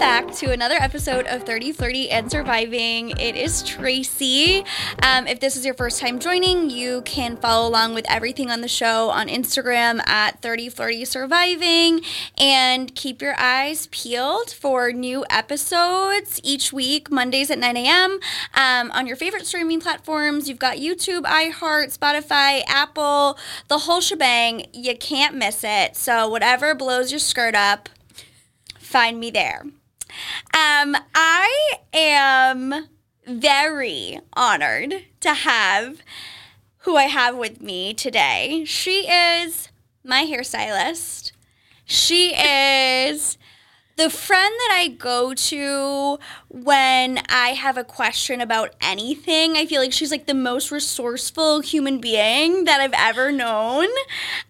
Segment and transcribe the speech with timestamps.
[0.00, 3.10] back to another episode of 30, Flirty, and Surviving.
[3.10, 4.64] It is Tracy.
[5.02, 8.62] Um, if this is your first time joining, you can follow along with everything on
[8.62, 12.00] the show on Instagram at 30, Flirty, Surviving,
[12.38, 18.20] and keep your eyes peeled for new episodes each week, Mondays at 9 a.m.
[18.54, 20.48] Um, on your favorite streaming platforms.
[20.48, 23.36] You've got YouTube, iHeart, Spotify, Apple,
[23.68, 24.64] the whole shebang.
[24.72, 25.94] You can't miss it.
[25.94, 27.90] So, whatever blows your skirt up,
[28.78, 29.66] find me there.
[30.54, 32.88] Um, I am
[33.26, 36.02] very honored to have
[36.78, 38.64] who I have with me today.
[38.64, 39.68] She is
[40.04, 41.32] my hairstylist.
[41.84, 43.36] She is
[44.00, 49.58] the friend that I go to when I have a question about anything.
[49.58, 53.88] I feel like she's like the most resourceful human being that I've ever known.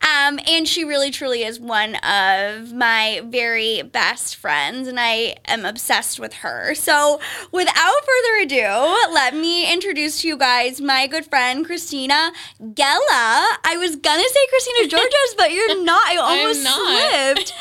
[0.02, 5.64] Um, and she really truly is one of my very best friends, and I am
[5.64, 6.72] obsessed with her.
[6.76, 7.20] So,
[7.50, 13.58] without further ado, let me introduce to you guys my good friend, Christina Gella.
[13.64, 16.06] I was gonna say Christina Georges, but you're not.
[16.06, 17.10] I almost not.
[17.10, 17.52] slipped.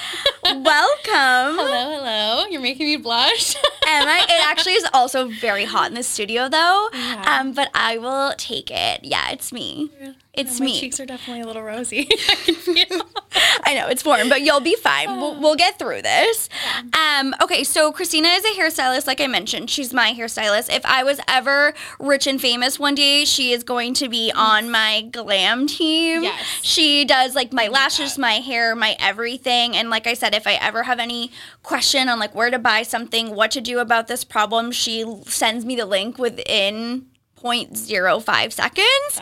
[0.44, 1.58] Welcome.
[1.58, 2.46] Hello, hello.
[2.50, 3.56] You're making me blush.
[3.88, 4.26] Am I?
[4.30, 6.90] It actually is also very hot in the studio, though.
[6.94, 7.40] Yeah.
[7.40, 9.04] Um, but I will take it.
[9.04, 9.92] Yeah, it's me.
[10.34, 10.68] It's me.
[10.68, 10.80] my me.
[10.80, 12.08] cheeks are definitely a little rosy.
[12.48, 13.02] I.
[13.64, 15.18] I know it's warm, but you'll be fine.
[15.18, 16.50] We'll, we'll get through this.
[16.94, 19.70] Um, okay, so Christina is a hairstylist, like I mentioned.
[19.70, 20.76] She's my hairstylist.
[20.76, 24.72] If I was ever rich and famous one day, she is going to be on
[24.72, 26.24] my glam team.
[26.24, 26.44] Yes.
[26.64, 29.76] She does like my lashes, my hair, my everything.
[29.76, 32.84] And like I said, if I ever have any question on like where to buy
[32.84, 37.06] something, what to do about this problem, she sends me the link within
[37.42, 39.22] 0.05 seconds.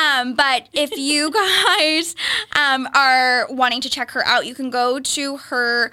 [0.00, 2.14] Um, but if you guys
[2.56, 5.90] um, are wanting to check her out, you can go to her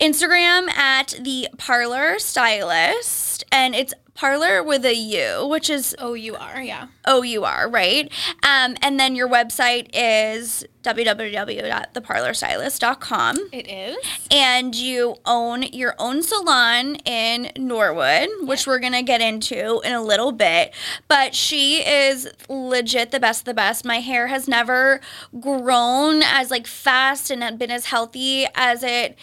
[0.00, 6.36] Instagram at the Parlour Stylist, and it's Parlor with a U, which is O U
[6.36, 6.88] R, yeah.
[7.06, 8.10] O U R, right?
[8.42, 13.96] Um, and then your website is www.theparlourstylist.com It is.
[14.30, 20.02] and you own your own salon in Norwood, which we're gonna get into in a
[20.02, 20.74] little bit.
[21.08, 23.84] But she is legit the best of the best.
[23.86, 25.00] My hair has never
[25.40, 29.16] grown as like fast and been as healthy as it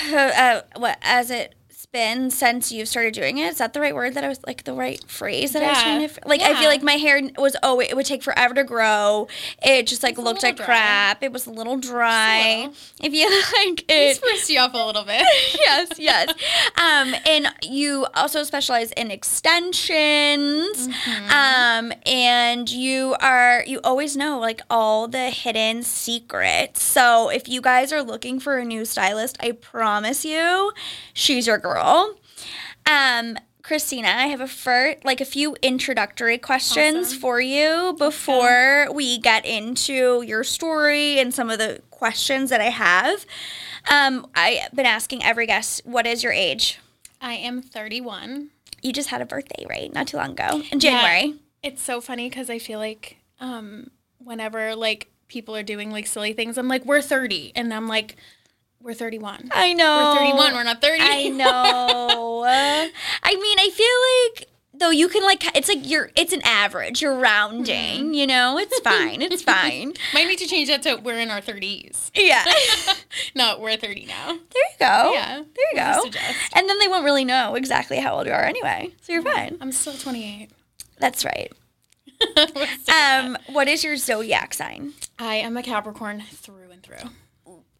[0.12, 1.54] uh, what as it's
[1.92, 3.52] been since you've started doing it.
[3.52, 4.14] Is that the right word?
[4.14, 6.40] That I was like the right phrase that I was trying to like.
[6.40, 9.28] I feel like my hair was oh it would take forever to grow.
[9.62, 10.64] It just like a looked like dry.
[10.64, 11.22] crap.
[11.22, 12.56] It was a little dry.
[12.56, 12.74] little.
[13.02, 15.22] If you like It spruced you up a little bit.
[15.54, 16.30] yes, yes.
[16.76, 20.88] Um, and you also specialize in extensions.
[21.28, 26.82] Um, and you are you always know like all the hidden secrets.
[26.82, 30.72] So if you guys are looking for a new stylist, I promise you,
[31.12, 31.81] she's your girl.
[32.86, 37.18] Um, Christina, I have a fir- like a few introductory questions Awesome.
[37.20, 42.70] for you before we get into your story and some of the questions that I
[42.70, 43.24] have.
[43.90, 46.80] Um, I've been asking every guest, what is your age?
[47.20, 48.48] I am 31.
[48.82, 49.92] You just had a birthday, right?
[49.92, 51.34] Not too long ago, in January.
[51.62, 56.32] It's so funny because I feel like um, whenever like people are doing like silly
[56.32, 57.52] things, I'm like, we're 30.
[57.54, 58.16] And I'm like,
[58.82, 59.50] we're 31.
[59.52, 60.14] I know.
[60.14, 60.54] We're 31.
[60.54, 61.02] We're not 30.
[61.02, 62.44] I know.
[63.22, 67.00] I mean, I feel like though you can like it's like you're it's an average.
[67.02, 68.14] You're rounding.
[68.14, 69.22] You know, it's fine.
[69.22, 69.94] It's fine.
[70.12, 72.10] Might need to change that to we're in our 30s.
[72.14, 72.44] Yeah.
[73.34, 74.26] no, we're 30 now.
[74.26, 75.12] There you go.
[75.14, 75.36] Yeah.
[75.36, 76.18] There you go.
[76.54, 78.90] And then they won't really know exactly how old you are anyway.
[79.02, 79.58] So you're fine.
[79.60, 80.50] I'm still 28.
[80.98, 81.52] That's right.
[82.36, 83.24] We'll stick with that.
[83.24, 84.92] Um, what is your zodiac sign?
[85.18, 87.10] I am a Capricorn through and through.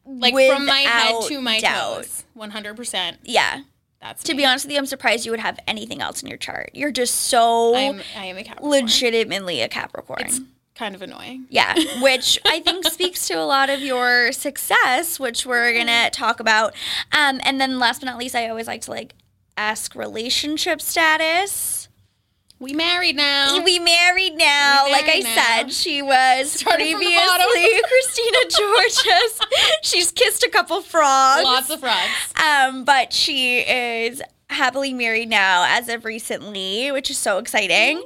[0.04, 1.96] Like from my head to my doubt.
[2.04, 2.24] toes.
[2.36, 3.18] 100%.
[3.24, 3.62] Yeah.
[4.00, 4.38] That's To me.
[4.38, 6.70] be honest with you, I'm surprised you would have anything else in your chart.
[6.74, 8.70] You're just so I'm I am a Capricorn.
[8.72, 10.22] legitimately a Capricorn.
[10.22, 10.40] It's
[10.74, 11.46] kind of annoying.
[11.50, 16.40] Yeah, which I think speaks to a lot of your success, which we're gonna talk
[16.40, 16.74] about.
[17.12, 19.14] Um, and then last but not least, I always like to like
[19.56, 21.81] ask relationship status.
[22.62, 23.60] We married now.
[23.64, 24.84] We married now.
[24.84, 25.34] We like I now.
[25.34, 27.80] said, she was Started previously.
[27.88, 29.40] Christina Georges.
[29.82, 31.42] She's kissed a couple frogs.
[31.42, 31.98] Lots of frogs.
[32.40, 38.00] Um, but she is happily married now as of recently, which is so exciting.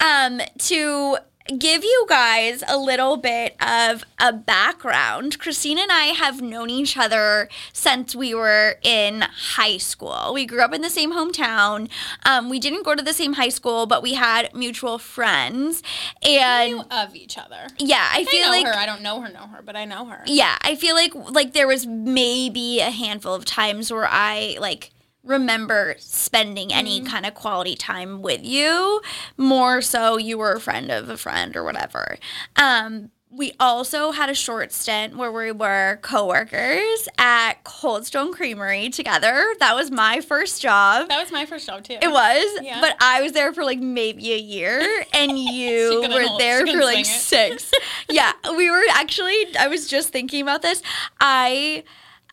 [0.00, 1.16] Um, to
[1.58, 6.96] give you guys a little bit of a background, Christine and I have known each
[6.96, 9.22] other since we were in
[9.56, 10.32] high school.
[10.32, 11.88] We grew up in the same hometown.
[12.24, 15.82] Um, we didn't go to the same high school, but we had mutual friends.
[16.22, 17.66] And knew of each other.
[17.78, 18.74] yeah, I I feel know like her.
[18.74, 20.22] I don't know her, know her, but I know her.
[20.26, 24.91] yeah, I feel like like there was maybe a handful of times where I like
[25.24, 29.00] remember spending any kind of quality time with you.
[29.36, 32.16] More so you were a friend of a friend or whatever.
[32.56, 38.90] Um we also had a short stint where we were coworkers at Cold Stone Creamery
[38.90, 39.54] together.
[39.58, 41.08] That was my first job.
[41.08, 41.96] That was my first job too.
[42.02, 42.78] It was, Yeah.
[42.82, 44.82] but I was there for like maybe a year,
[45.14, 47.70] and you were hold- there for like six.
[48.10, 49.56] yeah, we were actually.
[49.58, 50.82] I was just thinking about this.
[51.18, 51.84] I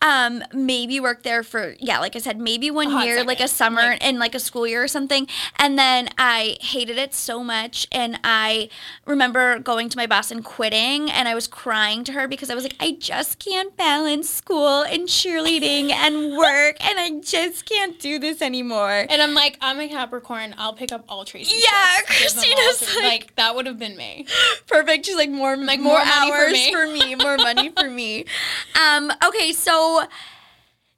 [0.02, 3.82] um maybe worked there for yeah like i said maybe one year like a summer
[3.82, 5.26] Like- and like a school year or something
[5.58, 8.70] and then i hated it so much and i
[9.04, 12.54] remember going to my boss and quitting and i was crying to her because i
[12.54, 17.98] was like i just can't balance school and cheerleading and work and i just can't
[18.00, 20.54] do this anymore And I'm like, I'm a Capricorn.
[20.56, 21.62] I'll pick up all Tracy's.
[21.62, 24.26] Yeah, shifts, give them all Christina's to- like- that would have been me.
[24.66, 25.06] Perfect.
[25.06, 26.72] She's like more Like, more, more money for hours me.
[26.72, 28.24] for me, more money for me.
[28.80, 29.89] Um, okay, so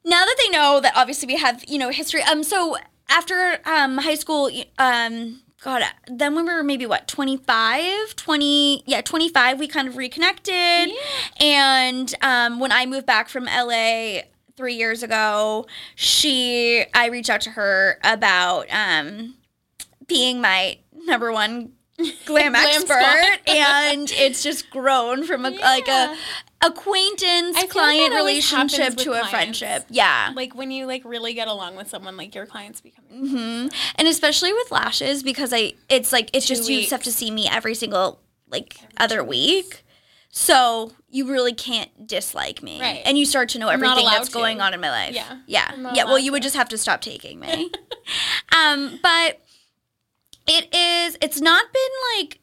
[0.04, 2.22] now that they know that obviously we have you know history.
[2.22, 2.76] Um, so
[3.08, 5.40] after um high school, um.
[5.64, 10.90] God, then when we were maybe what, 25, 20, yeah, 25, we kind of reconnected.
[11.38, 14.22] And um, when I moved back from LA
[14.56, 19.36] three years ago, she, I reached out to her about um,
[20.08, 22.12] being my number one glam,
[22.52, 26.16] Glam expert, and it's just grown from a like a
[26.62, 29.30] acquaintance like client happens relationship to a clients.
[29.30, 29.84] friendship.
[29.90, 30.32] Yeah.
[30.34, 33.04] Like when you like really get along with someone, like your clients become.
[33.12, 33.68] mm-hmm.
[33.96, 37.12] And especially with lashes because I it's like it's Two just you just have to
[37.12, 39.84] see me every single like other week.
[40.30, 42.80] So you really can't dislike me.
[42.80, 43.02] Right.
[43.04, 45.14] And you start to know everything that's going on in my life.
[45.14, 45.38] Yeah.
[45.46, 45.90] Yeah.
[45.94, 46.04] Yeah.
[46.04, 46.46] Well you would to.
[46.46, 47.70] just have to stop taking me.
[48.56, 49.40] um, but
[50.46, 52.38] it is it's not been like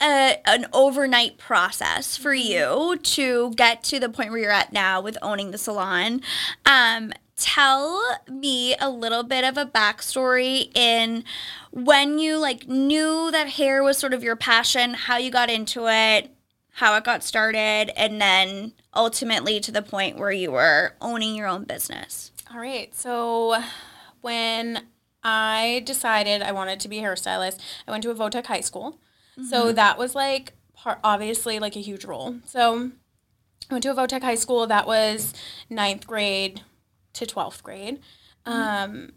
[0.00, 2.92] a, an overnight process for Mm-hmm.
[2.92, 6.20] you to get to the point where you're at now with owning the salon.
[6.64, 11.24] Um, tell me a little bit of a backstory in
[11.70, 15.86] when you like knew that hair was sort of your passion, how you got into
[15.88, 16.30] it,
[16.72, 21.46] how it got started, and then ultimately to the point where you were owning your
[21.46, 22.32] own business.
[22.52, 22.94] All right.
[22.94, 23.62] So
[24.20, 24.86] when
[25.22, 28.98] I decided I wanted to be a hairstylist, I went to a Votech high school.
[29.50, 32.36] So that was like part, obviously like a huge role.
[32.46, 32.90] So
[33.70, 35.34] I went to a Votech high school that was
[35.68, 36.62] ninth grade
[37.14, 38.00] to 12th grade.
[38.46, 39.12] Um,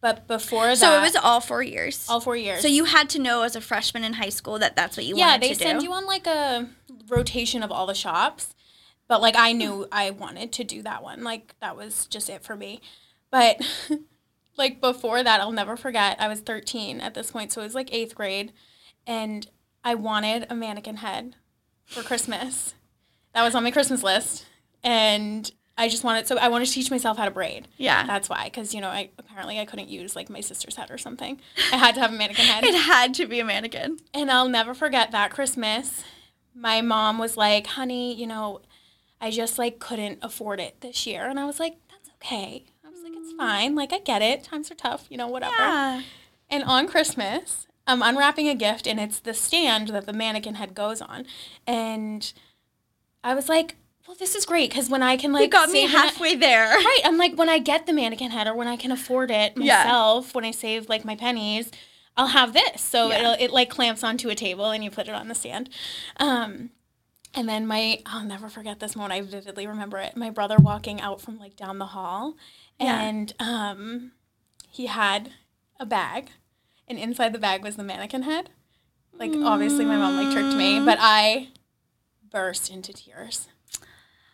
[0.00, 2.06] but before that, So it was all four years.
[2.08, 2.60] all four years.
[2.62, 5.16] So you had to know as a freshman in high school that that's what you
[5.16, 5.64] yeah, wanted they to do.
[5.64, 6.68] send you on like a
[7.08, 8.54] rotation of all the shops.
[9.08, 11.22] But like I knew I wanted to do that one.
[11.22, 12.80] Like that was just it for me.
[13.30, 13.60] But
[14.56, 16.16] like before that, I'll never forget.
[16.20, 18.52] I was 13 at this point, so it was like 8th grade
[19.06, 19.46] and
[19.84, 21.36] I wanted a mannequin head
[21.84, 22.74] for Christmas.
[23.34, 24.46] That was on my Christmas list
[24.82, 27.68] and I just wanted so I wanted to teach myself how to braid.
[27.76, 28.06] yeah.
[28.06, 30.98] That's why cuz you know, I apparently I couldn't use like my sister's head or
[30.98, 31.40] something.
[31.72, 32.64] I had to have a mannequin head.
[32.66, 33.98] It had to be a mannequin.
[34.14, 36.04] And I'll never forget that Christmas.
[36.54, 38.62] My mom was like, honey, you know,
[39.20, 41.28] I just like couldn't afford it this year.
[41.28, 42.64] And I was like, that's okay.
[42.84, 43.36] I was like, it's mm.
[43.36, 43.74] fine.
[43.74, 44.44] Like, I get it.
[44.44, 45.54] Times are tough, you know, whatever.
[45.58, 46.02] Yeah.
[46.48, 50.74] And on Christmas, I'm unwrapping a gift and it's the stand that the mannequin head
[50.74, 51.26] goes on.
[51.66, 52.32] And
[53.22, 53.76] I was like,
[54.06, 56.68] well, this is great because when I can like You got me halfway there.
[56.70, 57.00] Right.
[57.04, 59.84] I'm like, when I get the mannequin head or when I can afford it Yeah.
[59.84, 61.70] myself, when I save like my pennies,
[62.16, 62.80] I'll have this.
[62.80, 63.18] So Yeah.
[63.18, 65.70] it'll, it like clamps onto a table and you put it on the stand.
[66.18, 66.70] Um,
[67.34, 69.12] and then my, I'll never forget this moment.
[69.12, 70.16] I vividly remember it.
[70.16, 72.36] My brother walking out from like down the hall
[72.80, 73.00] Yeah.
[73.00, 74.12] and um,
[74.70, 75.32] he had
[75.78, 76.30] a bag
[76.88, 78.50] and inside the bag was the mannequin head.
[79.18, 81.48] Like obviously my mom like tricked me, but I
[82.30, 83.48] burst into tears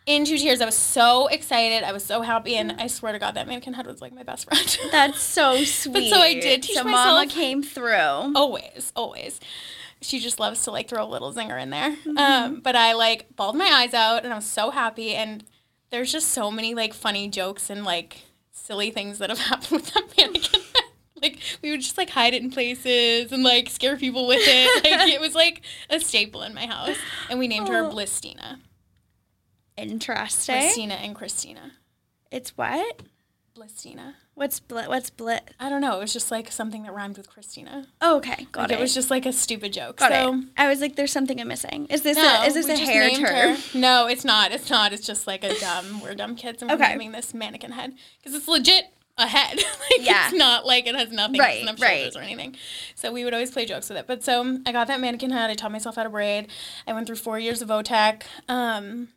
[0.05, 0.61] into tears.
[0.61, 1.83] I was so excited.
[1.83, 4.23] I was so happy, and I swear to God, that mannequin head was like my
[4.23, 4.79] best friend.
[4.91, 5.93] That's so sweet.
[5.93, 8.33] But so I did teach so Mama came through.
[8.35, 9.39] always, always.
[10.01, 11.91] She just loves to like throw a little zinger in there.
[11.91, 12.17] Mm-hmm.
[12.17, 15.13] Um, but I like bawled my eyes out, and I was so happy.
[15.13, 15.43] And
[15.91, 19.93] there's just so many like funny jokes and like silly things that have happened with
[19.93, 20.61] that mannequin.
[21.23, 24.83] Like we would just like hide it in places and like scare people with it.
[24.83, 26.97] Like it was like a staple in my house.
[27.29, 27.89] And we named her Oh.
[27.89, 28.59] Blistina.
[29.77, 30.55] Interesting.
[30.55, 31.71] Blistina and Christina.
[32.31, 33.01] It's what?
[33.55, 34.15] Blistina.
[34.35, 34.87] What's blit?
[34.87, 35.41] What's blit?
[35.59, 35.97] I don't know.
[35.97, 37.85] It was just like something that rhymed with Christina.
[38.01, 38.79] Oh, okay, got Like, it.
[38.79, 39.97] it was just like a stupid joke.
[39.97, 40.45] got so, it.
[40.57, 41.85] I was like, there's something I'm missing.
[41.91, 43.55] Is this No, a, is this a hair term?
[43.55, 43.57] her.
[43.77, 44.51] No, it's not.
[44.51, 44.91] It's not.
[44.91, 46.01] It's just like a dumb.
[46.01, 46.89] We're dumb kids, and we're Okay.
[46.89, 48.85] naming this mannequin head because it's legit
[49.17, 49.57] a head.
[49.91, 50.25] like Yeah.
[50.27, 51.39] it's not like it has nothing.
[51.39, 51.97] Right, doesn't right.
[51.97, 52.55] shoulders or anything.
[52.95, 54.07] So we would always play jokes with it.
[54.07, 55.49] But so I got that mannequin head.
[55.49, 56.47] I taught myself how to braid.
[56.87, 58.23] I went through four years of VOTEC.
[58.49, 59.09] Um,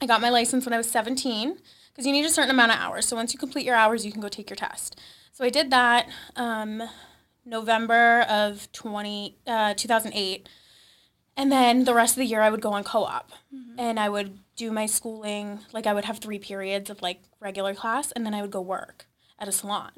[0.00, 1.58] I got my license when I was 17
[1.92, 3.06] because you need a certain amount of hours.
[3.06, 5.00] So once you complete your hours, you can go take your test.
[5.32, 6.82] So I did that um,
[7.44, 10.48] November of 20, uh, 2008.
[11.38, 13.32] And then the rest of the year, I would go on co op
[13.78, 15.60] and I would do my schooling.
[15.74, 18.62] Like, I would have three periods of like regular class, and then I would go
[18.62, 19.06] work
[19.38, 19.90] at a salon.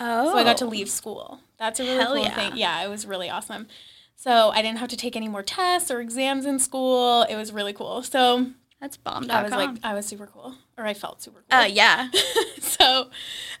[0.00, 1.40] Oh, So I got to leave school.
[1.58, 2.34] That's a really Hell cool yeah.
[2.34, 2.52] thing.
[2.56, 3.68] Yeah, it was really awesome.
[4.16, 7.22] So I didn't have to take any more tests or exams in school.
[7.22, 8.02] It was really cool.
[8.02, 8.46] So
[8.80, 9.30] That's bomb.
[9.30, 11.60] I was like, I was super cool, or I felt super cool.
[11.60, 12.08] uh, yeah.
[12.60, 13.08] so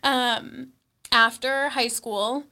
[0.02, 0.68] um,
[1.12, 2.44] after high school,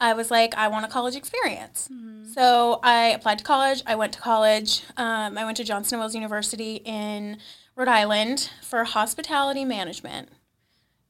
[0.00, 1.90] I was like, I want a college experience.
[2.34, 3.82] So I applied to college.
[3.86, 4.82] I went to college.
[4.96, 7.38] Um, I went to Johnson Wales University in
[7.74, 10.28] Rhode Island for hospitality management,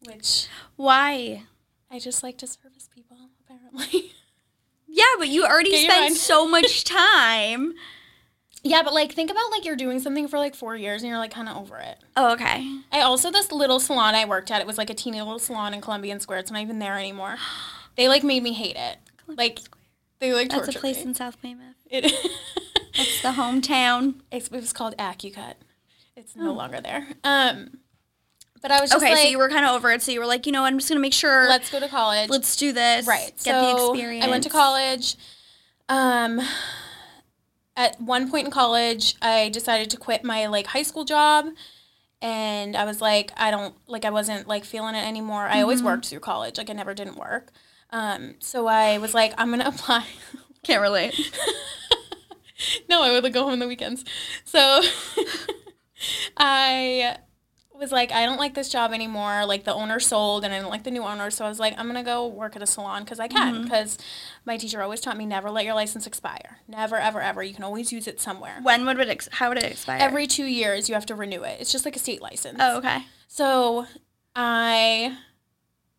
[0.07, 1.45] which Why?
[1.91, 4.13] I just like to service people, apparently.
[4.91, 7.75] Yeah, but you already Get spent so much time.
[8.63, 11.19] yeah, but like, think about like you're doing something for like four years and you're
[11.19, 11.99] like kind of over it.
[12.17, 12.67] Oh, okay.
[12.91, 14.63] I also this little salon I worked at.
[14.63, 16.39] It was like a teeny little salon in Columbian Square.
[16.41, 17.37] It's not even there anymore.
[17.97, 18.97] They like made me hate it.
[19.27, 19.59] Like
[20.21, 21.03] they like That's a place me.
[21.11, 21.77] in South Weymouth.
[21.91, 22.05] It,
[22.95, 24.21] It's the hometown.
[24.33, 25.55] it's- it was called AccuCut.
[26.17, 27.09] It's no longer there.
[27.25, 27.79] Um,
[28.63, 29.03] but I was just.
[29.03, 30.03] Okay, like, so you were kind of over it.
[30.03, 30.65] So you were like, you know?
[30.65, 31.49] I'm just gonna make sure.
[31.49, 32.29] let's go to college.
[32.31, 33.07] let's do this.
[33.07, 33.33] right.
[33.45, 34.25] Get the so experience.
[34.27, 35.17] I went to college.
[35.89, 36.41] Um,
[37.77, 41.47] at one point in college, I decided to quit my like high school job.
[42.21, 45.47] And I was like, I don't like I wasn't like feeling it anymore.
[45.47, 45.87] I always Mm-hmm.
[45.87, 46.59] worked through college.
[46.59, 47.53] Like I never didn't work.
[47.91, 50.05] Um, so I was like, I'm gonna apply.
[50.65, 51.15] Can't relate.
[52.91, 54.05] no, I would like, go home on the weekends.
[54.45, 54.81] So
[56.37, 57.19] I
[57.79, 59.47] was like, I don't like this job anymore.
[59.47, 61.31] Like the owner sold, and I don't like the new owner.
[61.31, 63.55] So I was like, I'm gonna go work at a salon because I can.
[63.55, 63.65] Mm-hmm.
[63.65, 63.99] Because
[64.45, 66.59] my teacher always taught me never let your license expire.
[66.67, 67.43] Never, ever, ever.
[67.43, 68.59] You can always use it somewhere.
[68.63, 69.09] When would it?
[69.09, 69.99] Ex- how would it expire?
[70.01, 71.59] Every two years, you have to renew it.
[71.61, 72.59] It's just like a state license.
[72.61, 73.05] Oh, okay.
[73.29, 73.87] So
[74.35, 75.17] I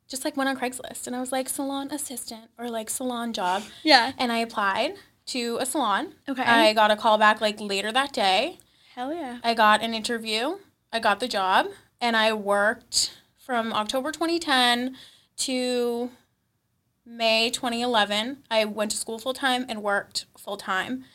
[0.07, 3.63] just like went on Craigslist and I was like salon assistant or like salon job.
[3.83, 4.13] Yeah.
[4.17, 4.95] And I applied
[5.27, 6.13] to a salon.
[6.27, 6.41] Okay.
[6.41, 8.57] I got a call back like later that day.
[8.95, 9.39] Hell yeah.
[9.43, 10.57] I got an interview.
[10.91, 11.67] I got the job
[12.01, 14.95] and I worked from October 2010
[15.37, 16.11] to
[17.05, 18.43] May 2011.
[18.49, 21.05] I went to school full time and worked full time,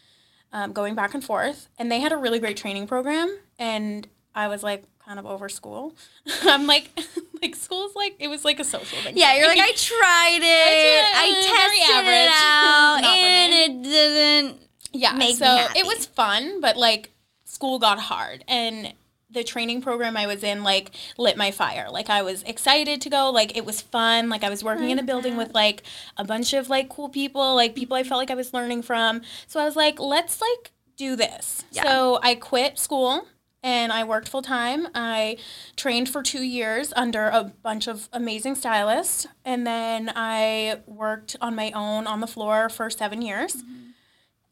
[0.52, 1.69] um, going back and forth.
[1.78, 3.37] And they had a really great training program.
[3.59, 5.95] And I was like, kind of over school.
[6.43, 6.90] I'm like,
[7.43, 9.16] like school's like it was like a social thing.
[9.16, 11.04] Yeah, you're like I tried it.
[11.14, 11.50] I, did.
[11.50, 12.16] Very tested average.
[12.16, 14.61] it out, and it didn't.
[14.93, 17.11] yeah so it was fun but like
[17.45, 18.93] school got hard and
[19.34, 23.10] the training program i was in like lit my fire like i was excited to
[23.10, 25.06] go like it was fun like i was working in a mm-hmm.
[25.06, 25.46] building that.
[25.46, 25.82] with like
[26.16, 29.20] a bunch of like cool people like people i felt like i was learning from
[29.46, 31.82] so i was like let's like do this Yeah.
[31.82, 33.26] so i quit school
[33.64, 34.88] and I worked full time.
[34.94, 35.38] I
[35.74, 41.54] trained for two years under a bunch of amazing stylists, and then I worked on
[41.54, 43.56] my own on the floor for seven years.
[43.56, 43.84] Mm-hmm.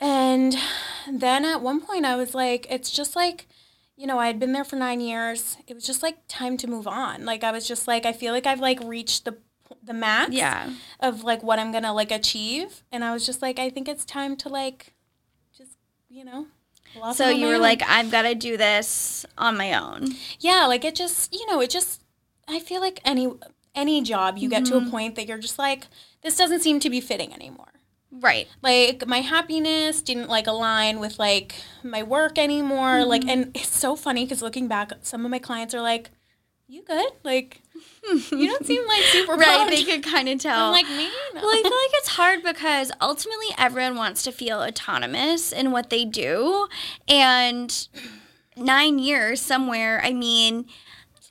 [0.01, 0.57] And
[1.13, 3.47] then at one point, I was like, it's just like,
[4.03, 5.57] you know, I had been there for nine years.
[5.69, 7.25] It was just like time to move on.
[7.25, 9.37] Like I was just like, I feel like I've like reached the
[9.81, 10.71] the max Yeah.
[10.99, 14.05] of like what I'm gonna like achieve, and I was just like, I think it's
[14.05, 14.93] time to like,
[15.57, 15.77] just
[16.09, 16.49] you know.
[17.15, 17.61] So you were own.
[17.61, 20.09] like, I've got to do this on my own.
[20.41, 22.03] Yeah, like it just, you know, it just
[22.49, 23.29] I feel like any
[23.73, 24.91] any job you get to a mm-hmm.
[24.91, 25.87] point that you're just like
[26.23, 27.72] this doesn't seem to be fitting anymore.
[28.13, 28.47] Right.
[28.61, 33.05] Like my happiness didn't like align with like my work anymore.
[33.05, 33.31] Like mm-hmm.
[33.31, 36.11] and it's so funny cuz looking back some of my clients are like
[36.69, 37.11] you good?
[37.23, 37.61] Like
[38.31, 39.47] you don't seem like super Right.
[39.59, 40.67] pumped." They could kind of tell.
[40.67, 44.61] I'm like, "Man." Well, I feel like it's hard because ultimately everyone wants to feel
[44.61, 46.67] autonomous in what they do.
[47.09, 47.89] And
[48.57, 50.69] nine years somewhere, I mean, It's a long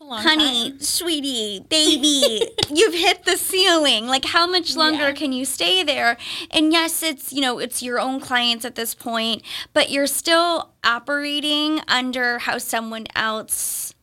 [0.09, 0.79] honey, time.
[0.79, 4.07] sweetie, baby, you've hit the ceiling.
[4.07, 5.13] Like, how much longer Yeah.
[5.13, 6.17] can you stay there?
[6.49, 9.43] And yes, it's, you know, it's your own clients at this point,
[9.73, 13.93] but you're still operating under how someone else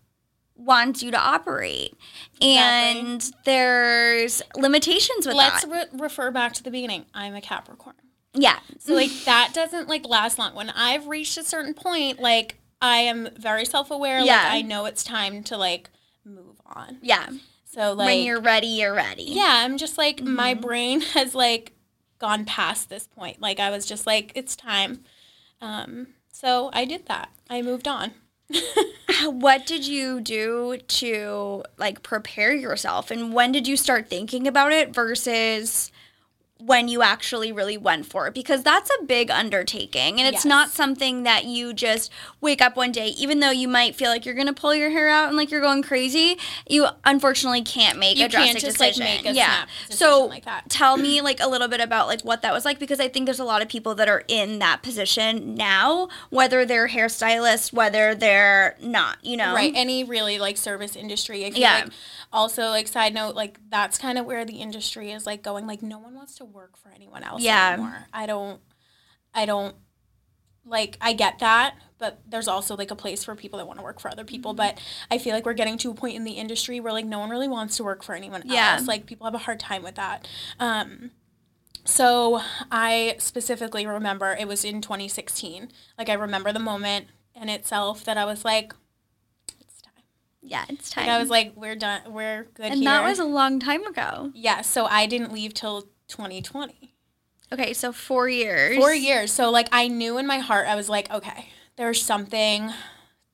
[0.57, 1.95] wants you to operate.
[2.41, 2.57] Exactly.
[2.57, 5.63] And there's limitations with that.
[5.65, 7.05] Let's re- refer back to the beginning.
[7.15, 7.95] I'm a Capricorn.
[8.35, 8.59] yeah.
[8.79, 10.55] So like that doesn't like last long.
[10.55, 14.21] When I've reached a certain point, like I am very self aware.
[14.21, 14.37] Yeah.
[14.45, 15.91] Like I know it's time to like
[16.25, 16.99] move on.
[17.03, 17.29] Yeah.
[17.65, 19.25] So like when you're ready, you're ready.
[19.25, 20.61] yeah, I'm just like my Mm-hmm.
[20.63, 21.73] brain has like
[22.19, 23.41] gone past this point.
[23.41, 25.05] Like I was just like it's time.
[25.61, 27.31] Um, so I did that.
[27.51, 28.13] I moved on.
[29.25, 34.71] What did you do to like prepare yourself and when did you start thinking about
[34.73, 35.91] it versus
[36.61, 40.45] when you actually really went for it because that's a big undertaking and it's Yes.
[40.45, 42.11] not something that you just
[42.41, 44.91] wake up one day even though you might feel like you're going to pull your
[44.91, 46.37] hair out and like you're going crazy
[46.69, 50.27] you unfortunately can't make You a drastic can't just like decision make a yeah so
[50.27, 53.09] like tell me like a little bit about like what that was like because i
[53.09, 57.73] think there's a lot of people that are in that position now whether they're hairstylists
[57.73, 59.73] whether they're not you know Right.
[59.77, 61.45] Any really like service industry.
[61.47, 61.75] I feel Yeah.
[61.85, 61.93] like
[62.33, 65.67] also like side note, like that's kind of where the industry is like going.
[65.67, 67.73] Like no one wants to work for anyone else Yeah.
[67.75, 68.07] anymore.
[68.13, 68.61] I don't
[69.35, 69.75] I don't
[70.65, 73.85] like I get that, but there's also like a place for people that want to
[73.85, 74.51] work for other people.
[74.53, 74.57] Mm-hmm.
[74.77, 74.81] But
[75.11, 77.31] I feel like we're getting to a point in the industry where like no one
[77.31, 78.77] really wants to work for anyone Yeah.
[78.79, 78.87] else.
[78.87, 80.29] Like people have a hard time with that.
[80.61, 81.11] Um
[81.85, 85.71] so I specifically remember it was in 2016.
[85.97, 88.75] Like I remember the moment in itself that I was like.
[90.49, 92.01] Yeah it's time Like I was like, we're done.
[92.09, 92.85] We're good and here.
[92.85, 94.63] that was a long time ago yeah.
[94.63, 96.95] So I didn't leave till 2020.
[97.53, 99.31] okay so four years Four years.
[99.33, 102.71] So like I knew in my heart, I was like, okay, there's something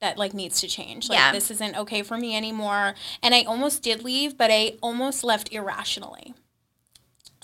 [0.00, 1.08] that like needs to change.
[1.08, 1.32] Like Yeah.
[1.32, 2.94] this isn't okay for me anymore.
[3.22, 6.34] And I almost did leave, but I almost left irrationally.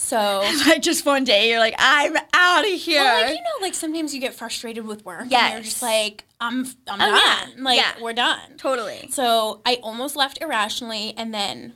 [0.00, 3.56] So like just one day you're like i'm out of here Well, like you know,
[3.60, 5.22] like sometimes you get frustrated with work.
[5.22, 5.52] And Yes.
[5.52, 7.46] you're just like, I'm, I'm Oh, yeah.
[7.54, 7.62] done.
[7.64, 7.92] Like Yeah.
[8.00, 8.56] we're done.
[8.56, 11.74] totally So I almost left irrationally, and then,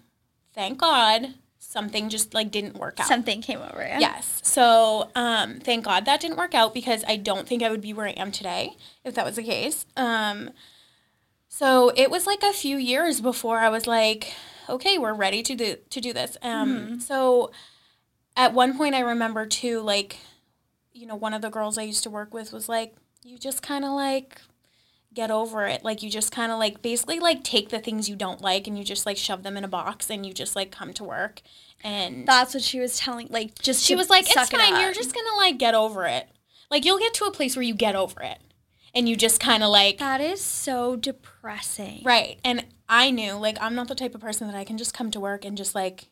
[0.55, 3.07] thank God, something just like didn't work out.
[3.09, 4.41] something came over you Yes.
[4.43, 7.93] So um, thank God that didn't work out because I don't think I would be
[7.93, 9.85] where I am today if that was the case.
[9.97, 10.51] Um,
[11.49, 14.33] so it was like a few years before I was like,
[14.69, 16.37] okay, we're ready to do to do this.
[16.43, 17.51] Um, So
[18.37, 20.19] at one point, I remember too, like,
[20.93, 23.63] you know, one of the girls I used to work with was like, you just
[23.63, 24.41] kind of like
[25.15, 25.85] get over it.
[25.85, 28.77] Like you just kind of like basically like take the things you don't like and
[28.77, 31.41] you just like shove them in a box and you just like come to work
[31.85, 34.73] and that's what she was telling like just she to was like, "It's fine.
[34.73, 36.29] up." You're just gonna like get over it.
[36.71, 38.39] Like you'll get to a place where you get over it,
[38.95, 43.59] and you just kind of like that is so depressing right." And I knew like
[43.61, 45.75] I'm not the type of person that I can just come to work and just
[45.75, 46.09] like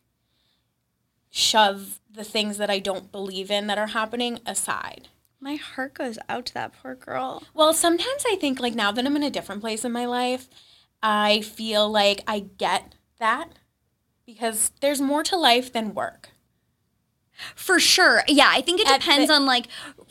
[1.31, 5.09] shove the things that I don't believe in that are happening aside.
[5.41, 9.05] my heart goes out to that poor girl Well, sometimes I think like now that
[9.07, 10.49] I'm in a different place in my life,
[11.03, 13.49] I feel like I get that
[14.27, 16.29] because there's more to life than work.
[17.57, 18.23] For sure.
[18.29, 19.67] Yeah, I think it At depends the- on like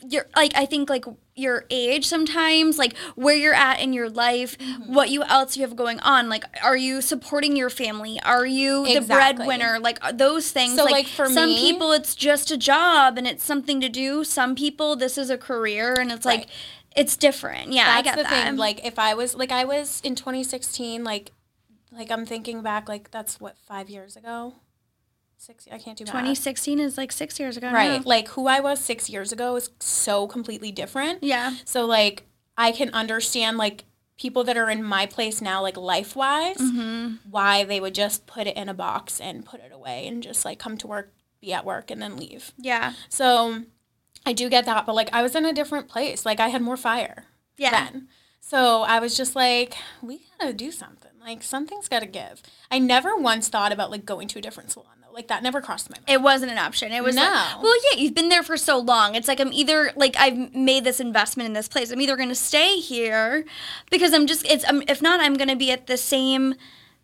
[0.06, 1.04] your like I think like
[1.34, 4.92] your age sometimes, like where you're at in your life, Mm-hmm.
[4.94, 6.28] what you else you have going on.
[6.28, 8.20] Like are you supporting your family?
[8.22, 9.78] Are you the breadwinner?
[9.80, 10.74] Like are those things.
[10.76, 13.88] So, like, like, for some me- people it's just a job and it's something to
[13.88, 14.24] do.
[14.24, 16.48] Some people this is a career and it's like
[16.94, 17.72] it's different.
[17.72, 18.46] Yeah, I That's get the that.
[18.48, 18.56] thing.
[18.58, 21.32] Like if I was like I was in 2016, like
[21.90, 24.54] like I'm thinking back, like that's what five years ago,
[25.42, 25.66] six.
[25.72, 26.12] I can't do math.
[26.12, 27.70] 2016 is like 6 years ago.
[27.70, 28.00] Right.
[28.00, 28.02] now.
[28.04, 31.22] Like who I was six years ago is so completely different.
[31.22, 31.54] Yeah.
[31.64, 32.24] So like
[32.56, 33.84] I can understand like
[34.18, 37.30] people that are in my place now, like life wise, Mm-hmm.
[37.30, 40.44] why they would just put it in a box and put it away and just
[40.44, 42.52] like come to work, be at work, and then leave.
[42.56, 42.92] Yeah.
[43.08, 43.62] So
[44.24, 46.24] I do get that, but like I was in a different place.
[46.24, 47.24] Like I had more fire
[47.56, 47.70] Yeah.
[47.72, 48.08] then.
[48.40, 51.10] So I was just like, we gotta do something.
[51.24, 52.42] Like something's gotta give.
[52.70, 55.12] I never once thought about like going to a different salon though.
[55.14, 56.04] Like that never crossed my mind.
[56.08, 56.90] It wasn't an option.
[56.92, 57.22] It was No.
[57.22, 59.14] like, well, yeah, you've been there for so long.
[59.14, 61.90] It's like I'm either like I've made this investment in this place.
[61.92, 63.44] I'm either going to stay here
[63.90, 66.54] because I'm just it's um, if not I'm going to be at the same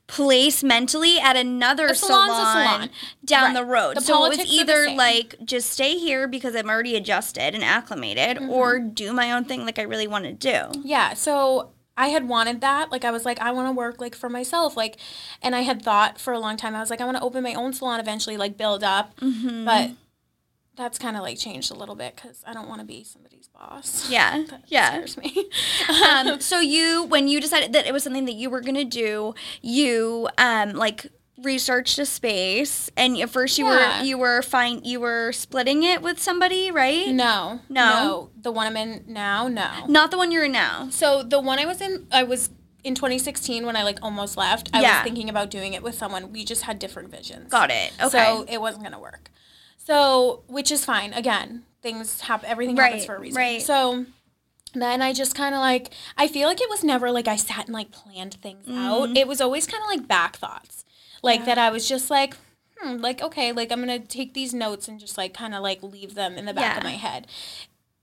[0.07, 2.90] place mentally at another salon, salon.
[3.26, 3.54] down Right.
[3.54, 3.96] the road.
[3.98, 8.38] The so are the either like just stay here because I'm already adjusted and acclimated
[8.38, 8.48] Mm-hmm.
[8.50, 10.81] or do my own thing like I really want to do.
[10.83, 12.90] Yeah, so I had wanted that.
[12.92, 14.76] Like I was like, I want to work like for myself.
[14.76, 14.96] Like,
[15.42, 16.74] and I had thought for a long time.
[16.74, 19.16] I was like, I want to open my own salon eventually, like build up.
[19.20, 19.64] Mm-hmm.
[19.64, 19.90] But
[20.76, 23.48] that's kind of like changed a little bit because I don't want to be somebody's
[23.48, 24.08] boss.
[24.11, 24.44] Yeah.
[24.48, 24.90] That Yeah.
[25.04, 25.50] scares me.
[26.08, 29.34] um, so you when you decided that it was something that you were gonna do,
[29.61, 31.06] you um like
[31.42, 34.01] researched a space and at first you Yeah.
[34.01, 37.09] were you were fine you were splitting it with somebody, right?
[37.09, 38.31] no, No?
[38.40, 39.87] the one I'm in now, no.
[39.87, 40.88] Not the one you're in now.
[40.90, 42.51] So the one I was in, I was
[42.83, 44.70] in 2016 when I like almost left.
[44.72, 44.98] I Yeah.
[44.98, 46.33] was thinking about doing it with someone.
[46.33, 47.51] We just had different visions.
[47.51, 47.92] Got it.
[48.01, 48.09] Okay.
[48.09, 49.31] So it wasn't gonna work.
[49.77, 51.12] So which is fine.
[51.12, 52.48] Again, things happen.
[52.48, 53.37] Everything happens for a reason.
[53.40, 53.62] right.
[53.62, 54.07] So
[54.74, 57.66] then I just kind of like I feel like it was never like I sat
[57.66, 58.79] and like planned things Mm-hmm.
[58.79, 59.16] out.
[59.16, 60.85] It was always kind of like back thoughts.
[61.22, 62.37] Like that I was just like,
[62.78, 65.83] hmm, like okay, like I'm gonna take these notes and just like kind of like
[65.83, 67.26] leave them in the back of my head.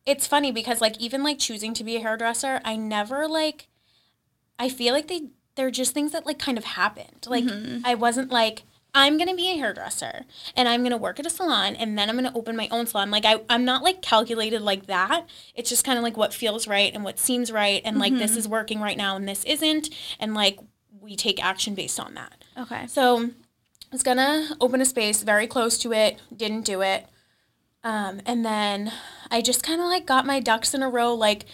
[0.06, 3.68] It's funny because like even like choosing to be a hairdresser, I never like
[4.60, 7.26] I feel like they they're just things that like kind of happened.
[7.28, 7.46] Like
[7.86, 10.24] I wasn't like I'm gonna be a hairdresser
[10.56, 13.12] and I'm gonna work at a salon and then I'm gonna open my own salon.
[13.12, 15.28] Like I I'm not like calculated like that.
[15.54, 18.38] It's just kind of like what feels right and what seems right and like this
[18.38, 20.60] is working right now and this isn't and like
[21.02, 22.44] we take action based on that.
[22.58, 22.88] Okay.
[22.88, 23.30] So I
[23.92, 27.08] was gonna open a space very close to it, didn't do it.
[27.84, 28.92] Um, and then
[29.30, 31.46] I just kind of like got my ducks in a row, like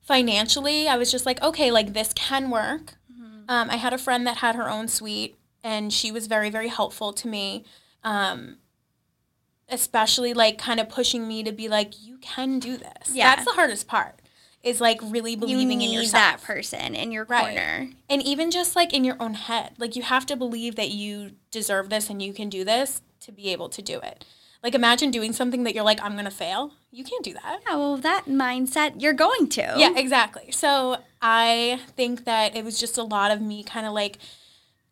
[0.00, 0.88] financially.
[0.88, 2.94] I was just like, okay, like this can work.
[3.48, 6.68] Um, I had a friend that had her own suite, and she was very, very
[6.68, 7.64] helpful to me.
[8.02, 8.58] Um,
[9.68, 13.10] especially like kind of pushing me to be like, you can do this.
[13.12, 13.34] Yeah.
[13.34, 14.20] That's the hardest part.
[14.64, 16.12] Is like really You believing need in yourself.
[16.12, 17.42] that person in your Right.
[17.56, 17.90] corner.
[18.08, 19.72] and even just like in your own head.
[19.78, 23.30] Like you have to believe that you deserve this and you can do this to
[23.32, 24.24] be able to do it.
[24.62, 26.72] Like imagine doing something that you're like i'm gonna fail.
[26.90, 27.60] You can't do that.
[27.68, 29.74] Yeah, well, that mindset you're going to.
[29.76, 30.50] yeah exactly.
[30.50, 34.18] So i think that it was just a lot of me kind of like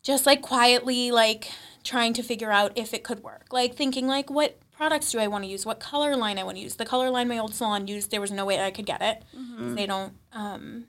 [0.03, 1.49] just like quietly like
[1.83, 3.47] trying to figure out if it could work.
[3.51, 6.57] Like thinking like what products do i want to use what color line i want
[6.57, 8.85] to use the color line my old salon used there was no way i could
[8.85, 9.23] get it
[9.57, 10.85] 'cause they don't um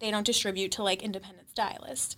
[0.00, 2.16] they don't distribute to like independent stylists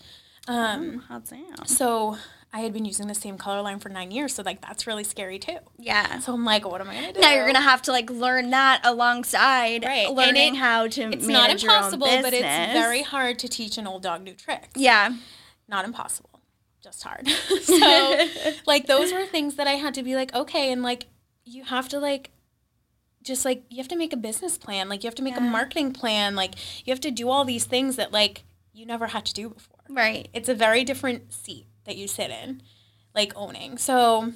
[0.49, 1.69] um How's that?
[1.69, 2.17] so
[2.53, 5.05] I had been using the same color line for nine years, so like that's really
[5.05, 5.59] scary too.
[5.79, 6.21] Yeah.
[6.21, 7.21] So I'm like, what am I gonna do?
[7.21, 11.27] Now you're gonna have to like learn that alongside Right, learning it- how to It's
[11.27, 14.69] not impossible, but it's very hard to teach an old dog new tricks.
[14.77, 15.11] yeah.
[15.69, 16.36] Not impossible,
[16.87, 17.29] just hard.
[17.63, 18.29] so
[18.67, 21.07] like those were things that I had to be like, okay, and like
[21.45, 22.31] you have to like
[23.23, 25.41] just like you have to make a business plan, like you have to make a
[25.41, 26.55] marketing plan, like
[26.87, 29.81] you have to do all these things that like you never had to do before.
[29.89, 30.29] right.
[30.35, 32.63] it's a very different seat that you sit in
[33.15, 34.33] like owning so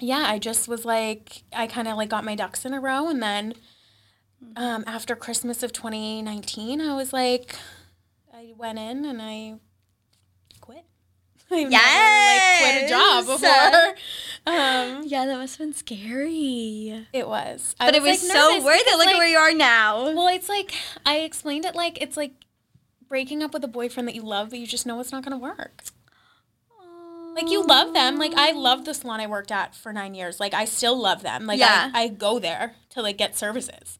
[0.00, 3.08] yeah i just was like i kind of like got my ducks in a row
[3.08, 3.52] and then
[4.56, 7.56] um, after christmas of 2019 i was like
[8.32, 9.54] i went in and i
[11.54, 11.76] i've never
[12.26, 13.94] like quit a job before
[14.46, 17.06] um, Yeah, that must have been scary.
[17.12, 18.96] it was I But it was like, so nervous worth it.
[18.98, 20.12] Look at where you are now.
[20.12, 20.72] well it's like
[21.06, 22.32] i explained it like it's like
[23.08, 25.32] breaking up with a boyfriend that you love but you just know it's not going
[25.38, 25.82] to work
[27.34, 28.18] Like you love them.
[28.18, 30.38] Like I love the salon I worked at for nine years.
[30.38, 31.46] Like I still love them.
[31.46, 31.90] Like Yeah.
[31.94, 33.98] I, I go there to like get services.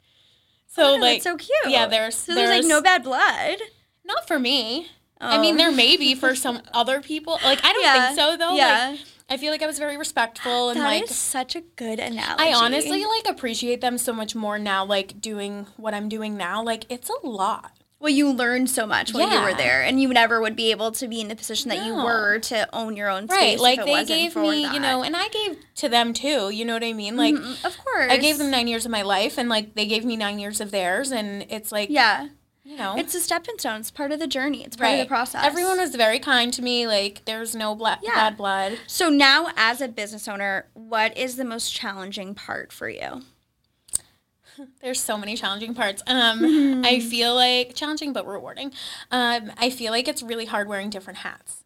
[0.67, 1.51] So Oh, like so cute.
[1.69, 3.57] yeah, there's so there's, like no bad blood.
[4.05, 4.89] not for me.
[5.23, 5.59] I mean Oh.
[5.59, 7.39] there may be for some other people.
[7.45, 8.07] Like I don't Yeah.
[8.09, 8.55] think so though.
[8.57, 8.89] Yeah.
[8.91, 11.99] Like I feel like I was very respectful and That like is such a good
[11.99, 12.43] analogy.
[12.43, 16.63] I honestly like appreciate them so much more now, like doing what I'm doing now.
[16.63, 17.71] Like it's a lot.
[17.99, 20.91] Well, you learned so much when you were there, and you never would be able
[20.91, 23.61] to be in the position that you were to own your own space.
[23.61, 23.61] Right.
[23.61, 24.75] Like they gave me, that.
[24.75, 26.51] you know, and I gave to them too.
[26.51, 27.17] You know what I mean?
[27.17, 29.87] Like Mm, of course, I gave them nine years of my life, and like they
[29.87, 32.27] gave me nine years of theirs, and it's like, Yeah,
[32.65, 33.81] you know, it's a stepping stone.
[33.81, 34.65] It's part of the journey.
[34.65, 35.45] It's part of the process.
[35.45, 36.87] Everyone was very kind to me.
[36.87, 38.15] Like there's no bla- Yeah.
[38.15, 38.79] bad blood.
[38.87, 43.23] So now, as a business owner, what is the most challenging part for you?
[44.83, 46.03] There's so many challenging parts.
[46.07, 48.73] Um, I feel like challenging but rewarding.
[49.11, 51.65] Um, I feel like it's really hard wearing different hats.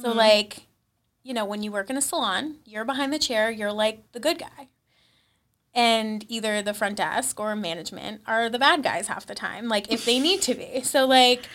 [0.00, 0.66] So like,
[1.24, 3.50] you know, when you work in a salon, you're behind the chair.
[3.50, 4.68] You're like the good guy.
[5.74, 9.92] And either the front desk or management are the bad guys half the time, like
[9.92, 10.82] if they need to be.
[10.82, 11.48] So like,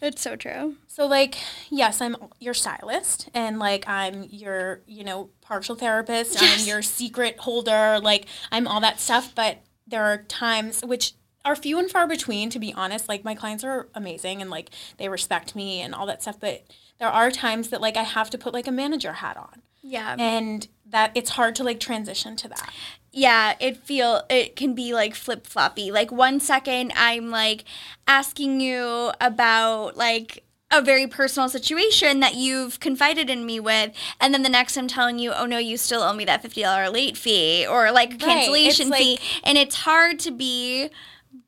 [0.00, 0.76] It's so true.
[0.86, 1.36] So like,
[1.70, 6.62] yes, I'm your stylist and like I'm your, you know, partial therapist, Yes.
[6.62, 11.56] I'm your secret holder, like I'm all that stuff, but there are times which are
[11.56, 13.08] few and far between to be honest.
[13.08, 16.64] Like my clients are amazing and like they respect me and all that stuff, but
[16.98, 19.62] there are times that like I have to put like a manager hat on.
[19.82, 20.16] Yeah.
[20.18, 22.72] And that it's hard to like transition to that.
[23.16, 25.90] Yeah, it feel it can be like flip floppy.
[25.90, 27.64] Like one second I'm like
[28.06, 34.34] asking you about like a very personal situation that you've confided in me with, and
[34.34, 36.90] then the next I'm telling you, oh no, you still owe me that fifty dollar
[36.90, 40.90] late fee or like Right, cancellation it's fee, like- and it's hard to be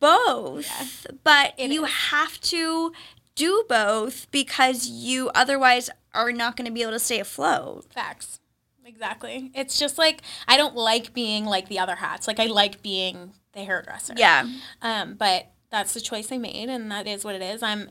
[0.01, 1.07] both.
[1.23, 1.91] But you is.
[1.93, 2.93] have to
[3.35, 7.85] do both because you otherwise are not going to be able to stay afloat.
[7.93, 8.41] Facts.
[8.89, 9.51] Exactly.
[9.55, 12.27] It's just like I don't like being like the other hats.
[12.27, 14.15] Like I like being the hairdresser.
[14.17, 14.49] Yeah.
[14.83, 17.63] Um, but that's the choice I made, and that is what it is.
[17.63, 17.91] I'm,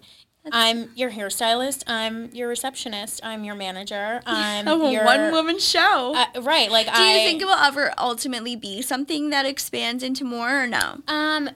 [0.51, 1.83] I'm your hairstylist.
[1.85, 3.19] I'm your receptionist.
[3.23, 4.21] I'm your manager.
[4.25, 6.13] I'm A your one woman show.
[6.15, 6.71] Uh, right.
[6.71, 7.11] Like Do I.
[7.13, 11.01] you think it will ever ultimately be something that expands into more or no?
[11.07, 11.49] Um,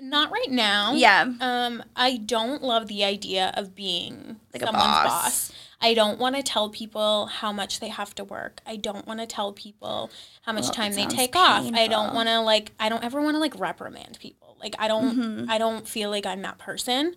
[0.00, 0.92] not right now.
[0.94, 1.32] Yeah.
[1.40, 5.06] Um, I don't love the idea of being Like a boss.
[5.06, 5.52] boss.
[5.80, 8.60] I don't want to tell people how much they have to work.
[8.66, 10.10] I don't want to tell people
[10.42, 11.70] how much Well, time they take off.
[11.72, 14.56] I don't want to like I don't ever want to like reprimand people.
[14.60, 15.50] Like I don't Mm-hmm.
[15.50, 17.16] I don't feel like I'm that person.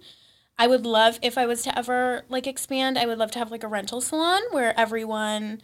[0.58, 3.52] I would love if I was to ever like expand, I would love to have
[3.52, 5.62] like a rental salon where everyone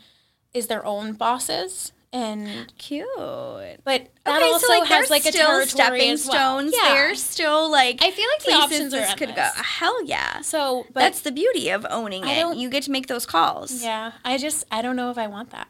[0.54, 3.06] is their own bosses and Cute.
[3.16, 4.08] but that
[4.42, 6.60] okay, also so like has like a still stepping as well.
[6.60, 6.74] stones.
[6.76, 6.90] Yeah.
[6.94, 9.48] There's still like I feel like the options this could go.
[9.56, 10.42] Hell yeah.
[10.42, 12.58] So, but That's the beauty of owning I it.
[12.58, 13.84] You get to make those calls.
[13.84, 15.68] yeah, I just I don't know if I want that.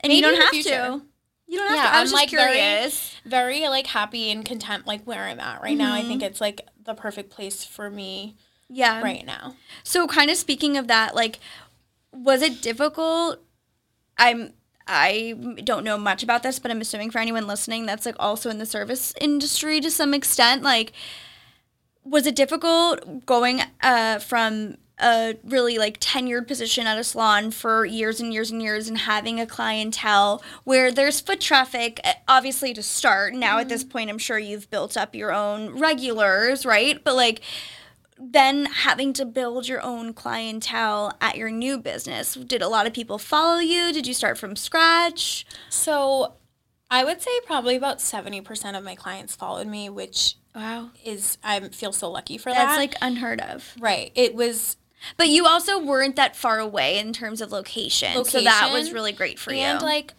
[0.00, 0.70] And you Maybe don't in the have future.
[0.70, 1.02] to.
[1.46, 1.88] You don't have Yeah, to.
[1.94, 5.62] I I'm, was like, just very- Very like happy and content like where I'm at
[5.62, 5.92] right now.
[5.94, 6.08] I Mm-hmm.
[6.08, 8.34] think it's like the perfect place for me
[8.68, 9.00] yeah.
[9.02, 9.54] right now.
[9.84, 11.38] So kind of speaking of that, like
[12.10, 13.38] was it difficult?
[14.18, 14.54] I'm
[14.86, 18.50] I don't know much about this, but I'm assuming for anyone listening that's like also
[18.50, 20.92] in the service industry to some extent, like
[22.04, 27.84] was it difficult going uh from a really like tenured position at a salon for
[27.84, 32.74] years and years and years and having a clientele where there's foot traffic uh, obviously
[32.74, 33.34] to start?
[33.34, 37.02] Now at this point i'm sure you've built up your own regulars right?
[37.02, 37.40] But like
[38.30, 42.92] then having to build your own clientele at your new business did a lot of
[42.92, 46.34] people follow you did you start from scratch So,
[46.90, 51.58] I would say probably about 70% of my clients followed me, which wow is I
[51.70, 52.66] feel so lucky for that.
[52.66, 54.12] that's like unheard of right.
[54.14, 54.76] It was
[55.16, 59.12] but you also weren't that far away in terms of location, so that was really
[59.12, 59.60] great for you.
[59.60, 60.12] and like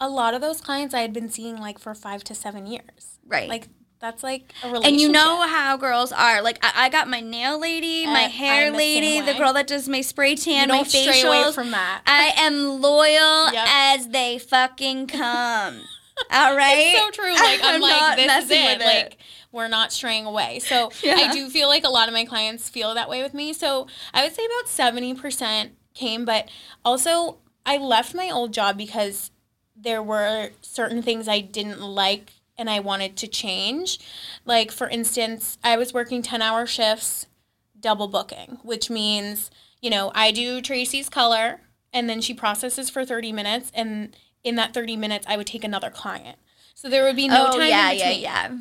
[0.00, 3.18] a lot of those clients I had been seeing like for 5 to 7 years.
[3.26, 3.68] right Like
[4.00, 4.92] that's like a relationship.
[4.92, 6.42] and you know how girls are.
[6.42, 9.66] Like I, I got my nail lady, my Uh, hair the lady, the girl that
[9.66, 12.02] does my spray tan, my don't stray away from that.
[12.06, 13.66] I am loyal Yep.
[13.68, 15.80] as they fucking come.
[16.30, 16.94] All right.
[16.96, 17.34] It's so true.
[17.34, 18.78] Like I'm, like not this is messing it.
[18.78, 19.16] with Like
[19.52, 20.58] we're not straying away.
[20.60, 21.14] So Yeah.
[21.16, 23.52] I do feel like a lot of my clients feel that way with me.
[23.52, 26.48] So I would say about seventy percent came, but
[26.84, 29.30] also I left my old job because
[29.76, 33.98] there were certain things I didn't like and I wanted to change.
[34.44, 37.26] Like for instance, I was working ten hour shifts,
[37.80, 43.04] double booking, which means you know I do Tracy's color and then she processes for
[43.04, 46.38] thirty minutes and in that 30 minutes I would take another client.
[46.74, 48.56] So there would be no oh time yeah, yeah, yeah.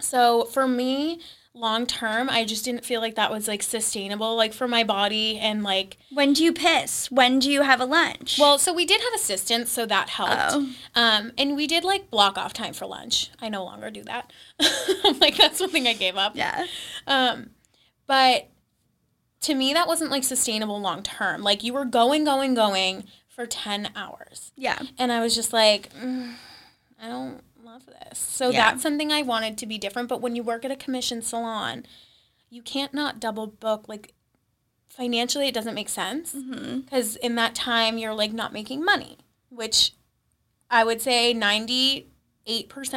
[0.00, 1.20] So for me,
[1.60, 5.38] long term, I just didn't feel like that was like sustainable like for my body
[5.38, 7.10] and like When do you piss?
[7.10, 8.38] When do you have a lunch?
[8.38, 10.34] well, so we did have assistants, so that helped.
[10.54, 10.68] Oh.
[10.94, 13.30] Um, and we did like block off time for lunch.
[13.40, 14.32] I no longer do that.
[15.20, 16.34] like that's one thing I gave up.
[16.34, 16.66] yeah.
[17.06, 17.50] Um,
[18.06, 18.48] but
[19.42, 21.42] to me, that wasn't like sustainable long term.
[21.42, 24.52] Like you were going, going, going for 10 hours.
[24.56, 24.80] Yeah.
[24.98, 26.34] And I was just like, mm,
[27.00, 27.42] I don't
[27.86, 28.18] this.
[28.18, 28.70] So Yeah.
[28.70, 30.08] that's something I wanted to be different.
[30.08, 31.86] But when you work at a commission salon,
[32.48, 33.84] you can't not double book.
[33.88, 34.14] Like
[34.88, 36.80] financially, it doesn't make sense Mm-hmm.
[36.80, 39.92] because in that time, you're like not making money, which
[40.70, 42.06] I would say 98%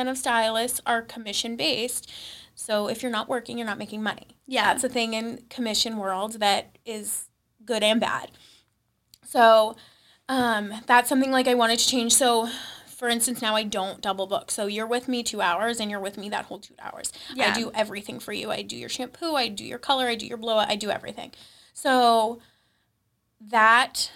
[0.10, 2.12] of stylists are commission based.
[2.56, 4.28] So if you're not working, you're not making money.
[4.48, 4.66] Yeah.
[4.66, 7.26] That's a thing in commission world that is
[7.66, 8.32] good and bad.
[9.26, 9.76] So
[10.30, 12.14] um, that's something like I wanted to change.
[12.14, 12.50] So
[12.94, 14.52] for instance, now I don't double book.
[14.52, 17.12] So you're with me two hours and you're with me that whole two hours.
[17.34, 17.52] Yeah.
[17.52, 18.52] I do everything for you.
[18.52, 21.32] I do your shampoo, I do your color, I do your blowout, I do everything.
[21.74, 22.40] So
[23.42, 24.12] that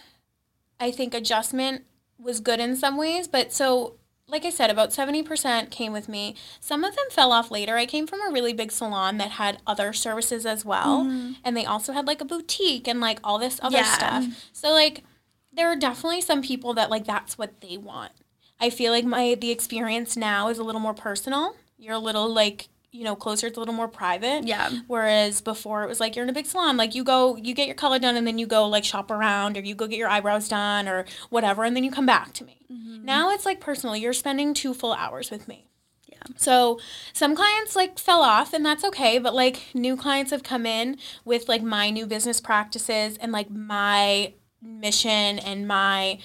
[0.80, 1.84] I think adjustment
[2.20, 3.96] was good in some ways, but so
[4.30, 6.36] like I said, about 70% came with me.
[6.60, 7.78] Some of them fell off later.
[7.78, 11.06] I came from a really big salon that had other services as well.
[11.06, 11.32] Mm-hmm.
[11.46, 13.94] And they also had like a boutique and like all this other Yeah.
[13.94, 14.50] stuff.
[14.52, 15.06] So like
[15.54, 18.12] there are definitely some people that like that's what they want.
[18.60, 21.56] I feel like my the experience now is a little more personal.
[21.78, 24.48] You're a little like, you know, closer, it's a little more private.
[24.48, 24.72] Yeah.
[24.88, 27.68] Whereas before it was like you're in a big salon, like you go, you get
[27.68, 30.10] your color done, and then you go like shop around, or you go get your
[30.10, 32.66] eyebrows done, or whatever, and then you come back to me.
[32.72, 33.06] Mm-hmm.
[33.06, 33.96] Now it's like personal.
[33.96, 35.68] You're spending two full hours with me.
[36.08, 36.18] Yeah.
[36.36, 36.80] So
[37.14, 39.20] some clients like fell off, and that's okay.
[39.20, 43.52] But like new clients have come in with like my new business practices and like
[43.52, 46.18] my mission and my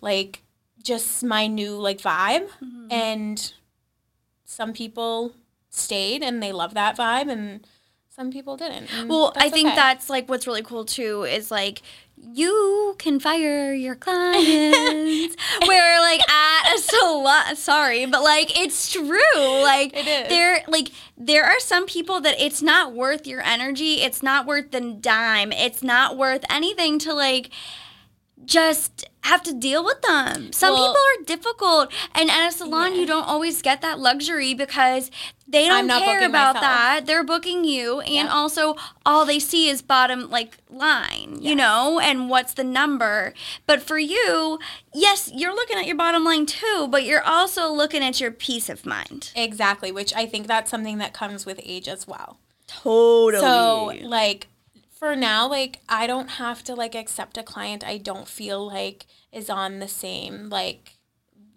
[0.00, 0.44] like
[0.82, 2.88] just my new like vibe, mm-hmm.
[2.90, 3.52] and
[4.44, 5.32] some people
[5.70, 7.66] stayed and they love that vibe and
[8.08, 8.90] some people didn't.
[9.08, 9.76] Well, I think okay.
[9.76, 11.80] that's like what's really cool too is like
[12.16, 15.36] you can fire your clients.
[15.66, 19.62] Where like at a salon, sorry, but like it's true.
[19.62, 24.02] Like It there, like there are some people that it's not worth your energy.
[24.02, 25.52] It's not worth the dime.
[25.52, 27.50] It's not worth anything to like
[28.44, 30.52] just have to deal with them.
[30.52, 33.00] Some Well- people are difficult, and at a salon, Yeah.
[33.00, 35.10] you don't always get that luxury because
[35.46, 36.60] they don't care about myself.
[36.60, 37.06] that.
[37.06, 38.32] They're booking you, and Yeah.
[38.34, 43.34] also all they see is bottom like line, you know, and what's the number.
[43.66, 44.58] But for you,
[44.94, 48.68] yes, you're looking at your bottom line too, but you're also looking at your peace
[48.68, 49.32] of mind.
[49.34, 52.38] Exactly, which I think that's something that comes with age as well.
[52.68, 53.40] Totally.
[53.42, 54.46] So, like,
[55.00, 59.06] for now, like, I don't have to, like, accept a client I don't feel like
[59.32, 60.98] is on the same, like,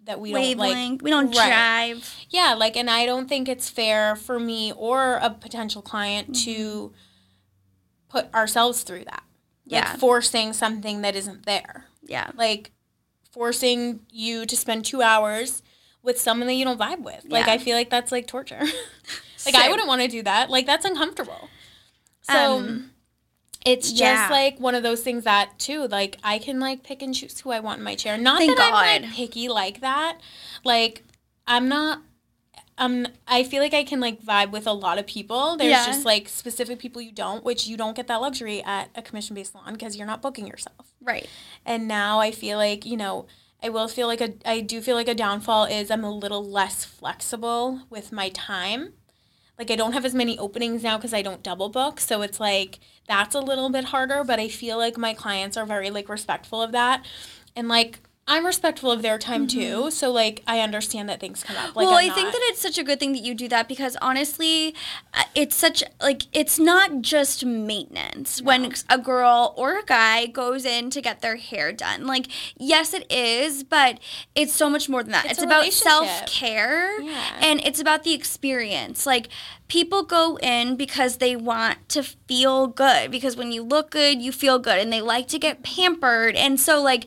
[0.04, 1.48] that we don't, like, we don't Right.
[1.48, 2.14] drive.
[2.30, 6.94] yeah, like, and I don't think it's fair for me or a potential client to
[8.08, 9.24] put ourselves through that.
[9.66, 9.96] Like, Yeah.
[9.96, 11.86] forcing something that isn't there.
[12.02, 12.30] Yeah.
[12.34, 12.70] Like,
[13.30, 15.62] forcing you to spend two hours
[16.02, 17.24] with someone that you don't vibe with.
[17.28, 17.52] Like, Yeah.
[17.52, 18.60] I feel like that's like torture.
[19.46, 20.48] like, I wouldn't want to do that.
[20.48, 21.48] Like, that's uncomfortable.
[22.22, 22.93] So, Um,
[23.64, 27.14] it's just like one of those things that too, like I can like pick and
[27.14, 28.18] choose who I want in my chair.
[28.18, 30.18] Not Thank that I'm like picky like that.
[30.64, 31.02] Like
[31.46, 32.02] I'm not
[32.76, 35.56] um I feel like I can like vibe with a lot of people.
[35.56, 35.86] There's Yeah.
[35.86, 39.34] just like specific people you don't, which you don't get that luxury at a commission
[39.34, 40.92] based salon because you're not booking yourself.
[41.00, 41.28] Right.
[41.64, 43.26] And now I feel like, you know,
[43.62, 46.44] I will feel like a I do feel like a downfall is I'm a little
[46.44, 48.92] less flexible with my time.
[49.58, 52.00] Like I don't have as many openings now because I don't double book.
[52.00, 55.66] So it's like that's a little bit harder, but I feel like my clients are
[55.66, 57.04] very like respectful of that.
[57.56, 59.90] And like I'm respectful of their time too.
[59.90, 61.76] So like I understand that things come up.
[61.76, 61.92] Like Mm-hmm.
[61.94, 63.68] well, I'm I think not- that it's such a good thing that you do that
[63.68, 64.74] because honestly,
[65.12, 70.64] uh, it's such like it's not just maintenance when a girl or a guy goes
[70.64, 72.06] in to get their hair done.
[72.06, 74.00] Like, yes, it is, but
[74.34, 75.24] it's so much more than that.
[75.26, 77.38] It's It's, about self care Yeah.
[77.40, 79.04] and it's about the experience.
[79.04, 79.28] Like,
[79.68, 84.32] people go in because they want to feel good because when you look good, you
[84.32, 87.04] feel good, and they like to get pampered, and so like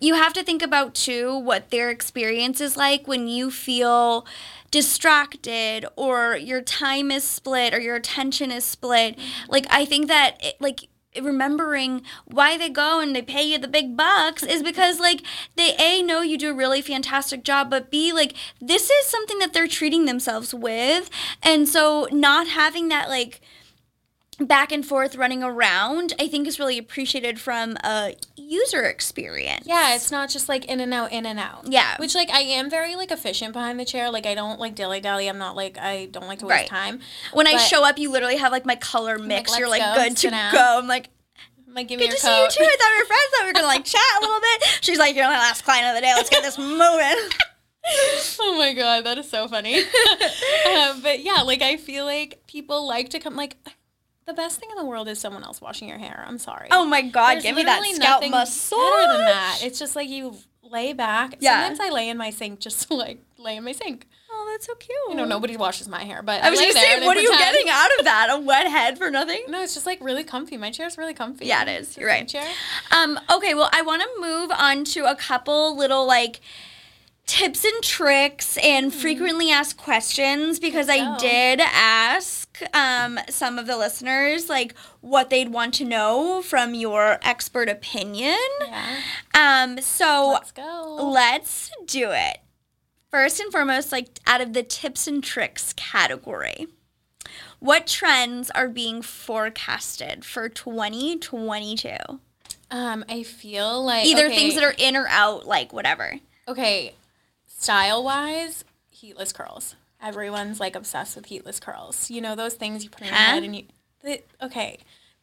[0.00, 4.26] you have to think about too what their experience is like when you feel
[4.70, 9.16] distracted or your time is split or your attention is split.
[9.16, 9.50] Mm-hmm.
[9.52, 10.88] Like i think that it, like
[11.20, 15.22] remembering why they go and they pay you the big bucks is because like
[15.56, 19.38] they a know you do a really fantastic job but b like this is something
[19.38, 21.10] that they're treating themselves with.
[21.42, 23.40] And so not having that like
[24.40, 29.94] back and forth running around i think is really appreciated from a user experience Yeah,
[29.94, 31.66] it's not just like in and out, in and out.
[31.68, 31.96] Yeah.
[31.98, 34.10] Which like I am very like efficient behind the chair.
[34.10, 35.28] Like I don't like dilly dally.
[35.28, 36.66] I'm not like I don't like to waste Right.
[36.68, 37.00] time.
[37.34, 39.94] when i show up you literally have like my color mix like, you're like go,
[40.02, 41.10] good to go i'm like
[41.66, 42.50] I'm like give me good your to see you coat.
[42.52, 44.78] too i thought we were friends thought we were gonna like chat a little bit
[44.80, 47.28] she's like you're my last client of the day let's get this moving
[48.40, 49.78] oh my god, that is so funny.
[50.76, 53.34] um, but yeah, like I feel like people like to come.
[53.34, 53.56] Like
[54.28, 56.24] the best thing in the world is someone else washing your hair.
[56.26, 56.68] I'm sorry.
[56.70, 59.60] oh my god There's give me that scalp massage Better than that.
[59.62, 61.36] It's just like you lay back.
[61.40, 61.66] Yeah.
[61.66, 64.06] Sometimes I lay in my sink just to like lay in my sink.
[64.30, 66.78] oh that's so cute You know, nobody washes my hair, but i was lay just
[66.78, 67.54] saying what are you pretend.
[67.54, 70.56] getting out of that a wet head for nothing No, it's just like really comfy.
[70.56, 71.46] My chair's really comfy.
[71.46, 71.88] Yeah, it is.
[71.88, 72.28] It's You're right.
[72.28, 72.46] Chair.
[72.90, 76.40] Um, okay, well, I want to move on to a couple little like
[77.26, 81.16] tips and tricks and frequently asked questions because I Hmm.
[81.18, 87.18] did ask um, some of the listeners like what they'd want to know from your
[87.22, 88.38] expert opinion.
[88.66, 88.96] Yeah.
[89.34, 91.10] Um, so Let's go.
[91.12, 92.38] let's do it.
[93.10, 96.66] First and foremost, like out of the tips and tricks category,
[97.58, 101.90] what trends are being forecasted for 2022?
[102.70, 106.20] Um, I feel like Either okay, things that are in or out, like whatever.
[106.46, 106.94] okay.
[107.46, 109.74] Style wise, heatless curls.
[110.02, 112.10] Everyone's like obsessed with heatless curls.
[112.10, 113.22] You know those things you put in your Huh?
[113.34, 113.64] head and you.
[114.02, 114.78] The, okay,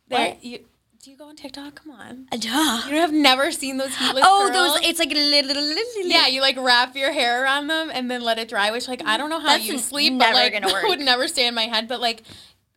[0.07, 0.65] there you.
[1.01, 1.75] Do you go on TikTok?
[1.83, 2.27] Come on.
[2.31, 2.89] Uh, duh.
[2.89, 4.57] You have never seen those heatless Oh, curls?
[4.59, 4.89] Oh, those!
[4.89, 6.11] It's like little, little, little.
[6.11, 9.03] Yeah, you like wrap your hair around them and then let it dry, which like
[9.05, 10.83] I don't know how That's you sleep, never but like gonna work.
[10.87, 11.87] would never stay in my head.
[11.87, 12.23] But like,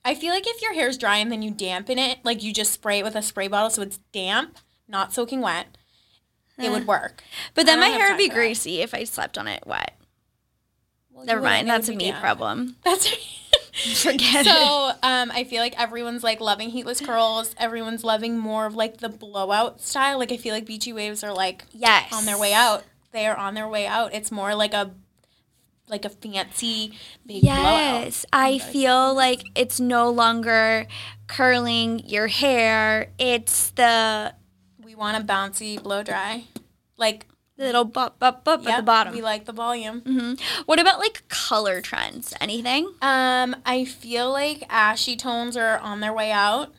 [0.04, 2.72] I feel like if your hair's dry and then you dampen it, like you just
[2.72, 5.78] spray it with a spray bottle so it's damp, not soaking wet,
[6.58, 6.86] it would eh.
[6.86, 7.24] work.
[7.54, 8.40] But then my hair would be for that.
[8.40, 9.97] greasy if I slept on it wet.
[11.18, 11.68] Well, Never mind.
[11.68, 12.20] That's a me damp.
[12.20, 12.76] problem.
[12.84, 13.08] That's
[14.02, 14.50] Forget it.
[14.50, 14.90] so.
[15.02, 17.54] Um, I feel like everyone's like loving heatless curls.
[17.58, 20.18] Everyone's loving more of like the blowout style.
[20.18, 22.12] Like I feel like beachy waves are like Yes.
[22.12, 22.84] on their way out.
[23.12, 24.14] They are on their way out.
[24.14, 24.92] It's more like a
[25.88, 26.92] like a fancy
[27.26, 28.02] big blowout.
[28.04, 30.86] Yes, I feel like it's no longer
[31.26, 33.10] curling your hair.
[33.18, 34.34] It's the
[34.82, 36.44] We want a bouncy blow dry.
[36.96, 37.26] Like
[37.58, 39.12] little bop bop bop at the bottom.
[39.14, 40.00] We like the volume.
[40.00, 40.34] hmm
[40.66, 42.32] What about like color trends?
[42.40, 42.86] Anything?
[43.02, 46.72] Um, I feel like ashy tones are on their way out.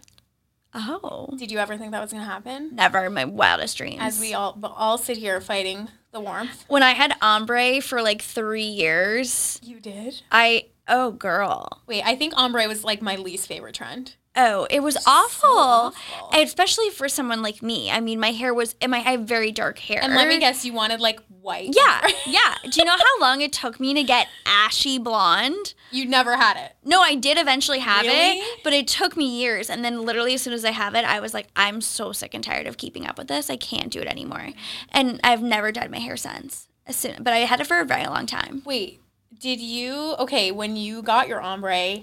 [0.73, 1.30] Oh.
[1.38, 2.75] Did you ever think that was gonna happen?
[2.75, 3.97] Never in my wildest dreams.
[3.99, 6.65] As we all all sit here fighting the warmth.
[6.67, 10.21] when I had ombre for like three years, You did.
[10.32, 11.82] I oh girl.
[11.88, 14.15] Wait, I think ombre was like my least favorite trend.
[14.36, 15.49] Oh, it was awful.
[15.49, 16.30] awful.
[16.39, 17.89] Especially for someone like me.
[17.91, 19.99] I mean, my hair was, and my, I have very dark hair.
[20.01, 21.75] And let me guess, you wanted like white.
[21.75, 22.55] Yeah, yeah.
[22.63, 25.73] Do you know how long it took me to get ashy blonde?
[25.91, 26.75] you never had it.
[26.86, 28.39] No, I did eventually have Really?
[28.39, 29.69] it, but it took me years.
[29.69, 32.34] And then, literally, as soon as I have it, I was like, I'm so sick
[32.36, 33.49] and tired of keeping up with this.
[33.49, 34.49] I can't do it anymore.
[34.91, 36.67] And I've never dyed my hair since.
[36.86, 38.63] As soon, but I had it for a very long time.
[38.65, 38.99] Wait,
[39.39, 41.97] did you okay when you got your ombre?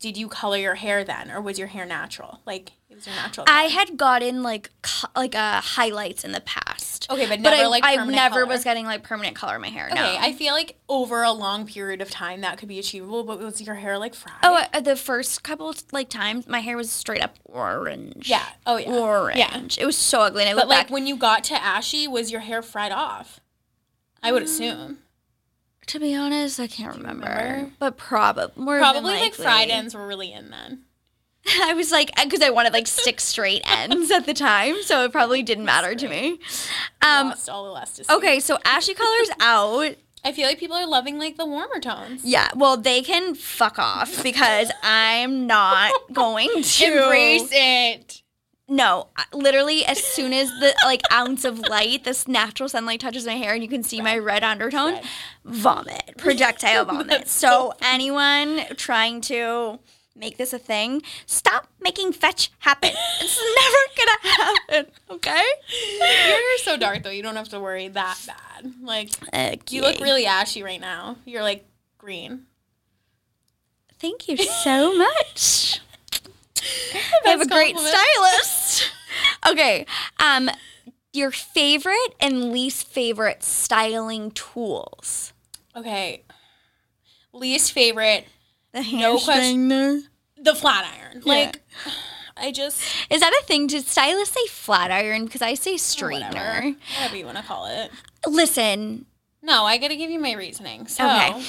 [0.00, 2.40] Did you color your hair then, or was your hair natural?
[2.46, 3.46] Like it was your natural.
[3.48, 7.06] I had gotten like co- like uh, highlights in the past.
[7.10, 8.46] Okay, but but never I, like I never color.
[8.46, 9.86] was getting like permanent color in my hair.
[9.90, 10.16] Okay, no.
[10.20, 13.60] I feel like over a long period of time that could be achievable, but was
[13.60, 14.36] your hair like fried?
[14.42, 18.28] Oh, uh, the first couple like times, my hair was straight up orange.
[18.28, 18.44] yeah.
[18.66, 18.90] Oh yeah.
[18.92, 19.38] orange.
[19.38, 19.82] Yeah.
[19.82, 20.42] It was so ugly.
[20.44, 20.92] And I But like back.
[20.92, 23.40] when you got to ashy, was your hair fried off?
[24.22, 24.32] I Mm.
[24.34, 24.98] would assume.
[25.88, 27.26] To be honest, I can't remember.
[27.26, 27.72] remember?
[27.78, 30.84] But probably more Probably than like fried ends were really in then.
[31.62, 35.12] I was like, because I wanted like six straight ends at the time, so it
[35.12, 36.40] probably didn't matter to me.
[37.02, 37.28] Um.
[37.28, 38.14] Lost all elasticity.
[38.14, 39.96] Okay, so ashy color's out.
[40.24, 42.24] I feel like people are loving like the warmer tones.
[42.24, 48.17] Yeah, well, they can fuck off because I'm not going to Embrace it.
[48.70, 53.32] No, literally, as soon as the like ounce of light, this natural sunlight touches my
[53.34, 55.04] hair, and you can see my red undertone, Red.
[55.44, 57.28] vomit, projectile vomit.
[57.28, 59.78] So, so anyone trying to
[60.14, 62.90] make this a thing, stop making fetch happen.
[63.20, 64.92] It's never gonna happen.
[65.10, 65.44] Okay.
[66.28, 67.10] You're so dark though.
[67.10, 68.72] You don't have to worry that bad.
[68.82, 69.10] Like
[69.72, 71.16] you look really ashy right now.
[71.24, 71.64] You're like
[71.96, 72.42] green.
[73.98, 75.80] Thank you so much.
[77.26, 77.96] I have a great compliment.
[78.14, 78.90] stylist.
[79.48, 79.86] okay.
[80.18, 80.50] Um,
[81.12, 85.32] your favorite and least favorite styling tools.
[85.76, 86.22] Okay.
[87.32, 88.26] Least favorite,
[88.72, 89.68] The No question.
[89.70, 90.00] straightener.
[90.36, 91.22] the flat iron.
[91.24, 91.60] Like
[92.36, 93.66] I just Is that a thing?
[93.66, 95.24] Did stylists say flat iron?
[95.24, 96.76] Because I say whatever, straightener.
[96.96, 97.90] whatever you want to call it.
[98.26, 99.06] Listen,
[99.42, 100.86] No, I got to give you my reasoning.
[100.88, 101.40] So, Okay.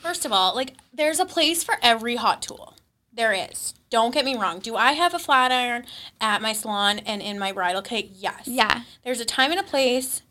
[0.00, 2.74] first of all, like there's a place for every hot tool.
[3.12, 3.74] There is.
[3.94, 4.58] Don't get me wrong.
[4.58, 5.84] Do I have a flat iron
[6.20, 8.06] at my salon and in my bridal kit?
[8.10, 8.48] Yes.
[8.48, 8.82] yeah.
[9.04, 10.22] There's a time and a place.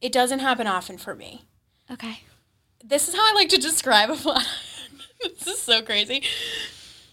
[0.00, 1.44] It doesn't happen often for me.
[1.88, 2.22] Okay.
[2.84, 5.02] This is how I like to describe a flat iron.
[5.38, 6.24] this is so crazy.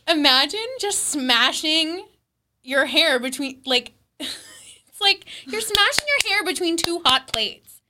[0.08, 2.08] Imagine just smashing
[2.64, 7.84] your hair between like it's like you're smashing your hair between two hot plates.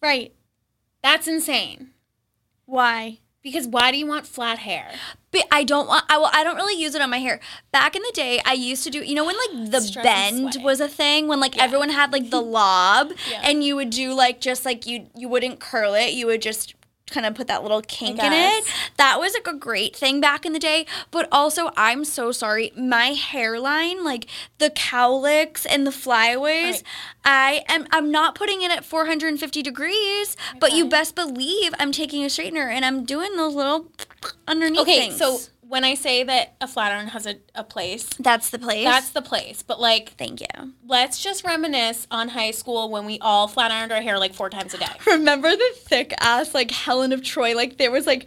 [0.00, 0.32] Right.
[1.02, 1.90] That's insane.
[2.64, 3.18] Why?
[3.42, 4.92] Because why do you want flat hair?
[5.36, 6.04] But I don't want.
[6.08, 7.40] I well, I don't really use it on my hair.
[7.72, 9.00] Back in the day, I used to do.
[9.04, 11.64] You know when like the Stress bend was a thing when like Yeah.
[11.64, 13.42] everyone had like the lob, Yeah.
[13.44, 16.12] and you would do like just like you you wouldn't curl it.
[16.14, 16.74] You would just
[17.10, 18.64] kind of put that little kink in it.
[18.96, 20.86] That was like a great thing back in the day.
[21.10, 22.72] But also, I'm so sorry.
[22.76, 24.26] My hairline, like
[24.58, 26.82] the cowlicks and the flyaways, Right.
[27.24, 27.86] I am.
[27.92, 30.36] I'm not putting it at 450 degrees.
[30.58, 33.86] But you best believe I'm taking a straightener and I'm doing those little
[34.48, 35.16] underneath Okay, things.
[35.16, 35.38] so
[35.68, 38.84] when I say that a flat iron has a, a place, That's the place.
[38.84, 39.62] that's the place.
[39.62, 40.72] But like, Thank you.
[40.86, 44.50] let's just reminisce on high school when we all flat ironed our hair like four
[44.50, 44.86] times a day.
[45.06, 47.54] Remember the thick ass like Helen of Troy?
[47.54, 48.26] Like there was like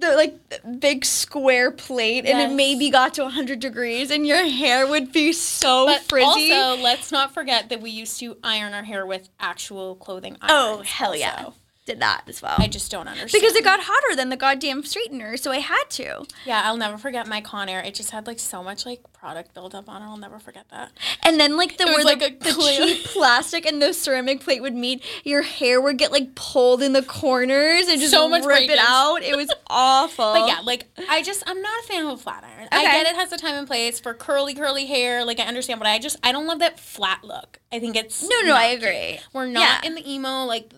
[0.00, 0.34] the like
[0.80, 5.32] big square plate, and it maybe got to 100 degrees, and your hair would be
[5.32, 6.52] so But frizzy.
[6.52, 10.72] also, let's not forget that we used to iron our hair with actual clothing oh,
[10.74, 10.80] irons.
[10.80, 11.54] oh hell yeah, also.
[11.86, 12.54] Did that as well.
[12.58, 13.40] I just don't understand.
[13.42, 16.24] because it got hotter than the goddamn straightener, so I had to.
[16.46, 17.84] yeah, I'll never forget my Conair.
[17.84, 20.06] It just had like so much like product buildup on it.
[20.06, 20.92] I'll never forget that.
[21.22, 22.52] And then like the where like the, a the
[22.94, 26.92] cheap plastic and the ceramic plate would meet, your hair would get like pulled in
[26.94, 29.22] the corners and just So much rip it out.
[29.22, 30.32] It was awful.
[30.32, 32.68] But yeah, like I just I'm not a fan of a flat iron.
[32.72, 35.24] I get it has a time and place for curly curly hair.
[35.24, 37.60] Like I understand, but I just I don't love that flat look.
[37.72, 39.18] I think it's no, no, I agree.
[39.32, 39.88] We're not Yeah.
[39.88, 40.72] in the emo like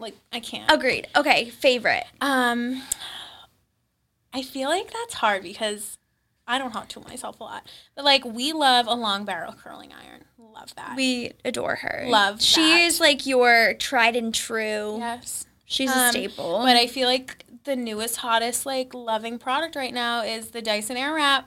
[0.00, 0.70] like I can't.
[0.70, 1.08] Agreed.
[1.16, 2.04] Okay, favorite.
[2.20, 2.82] Um,
[4.32, 5.98] I feel like that's hard because
[6.46, 9.92] I don't hot tool myself a lot, but like we love a long barrel curling
[9.92, 10.24] iron.
[10.38, 10.96] Love that.
[10.96, 12.04] We adore her.
[12.08, 12.80] Love She that.
[12.82, 14.96] is like your tried and true.
[14.98, 16.60] yes, She's a Um, staple.
[16.62, 20.96] but I feel like the newest hottest like loving product right now is the Dyson
[20.96, 21.44] Airwrap.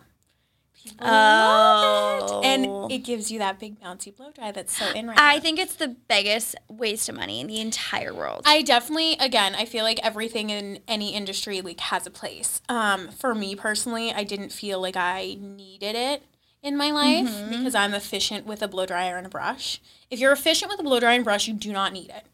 [1.00, 2.42] Oh.
[2.44, 5.36] it, and it gives you that big bouncy blow dry that's so in right I
[5.36, 5.42] now.
[5.42, 8.44] think it's the biggest waste of money in the entire world.
[8.46, 12.62] I definitely, again, I feel like everything in any industry like has a place.
[12.70, 16.24] Um, for me personally, I didn't feel like I needed it
[16.62, 17.50] in my life Mm-hmm.
[17.50, 19.82] because I'm efficient with a blow dryer and a brush.
[20.10, 22.26] If you're efficient with a blow dryer and brush, you do not need it.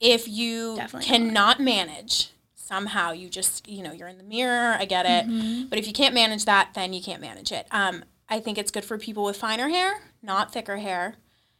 [0.00, 2.30] If you Definitely cannot manage
[2.64, 4.74] somehow, you just you know you're in the mirror.
[4.78, 5.66] I get it, Mm-hmm.
[5.68, 7.66] but if you can't manage that, then you can't manage it.
[7.70, 11.16] Um, I think it's good for people with finer hair, not thicker hair,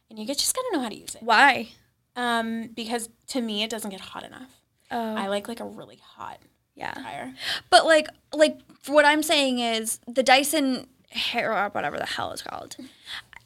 [0.09, 1.21] and you just gotta know how to use it.
[1.23, 1.69] Why?
[2.15, 4.49] Um, because to me, it doesn't get hot enough.
[4.91, 6.39] Oh, I like like a really hot
[6.75, 6.93] yeah.
[6.93, 7.33] dryer.
[7.69, 12.41] But like, like what I'm saying is the Dyson hair or whatever the hell it's
[12.41, 12.75] called.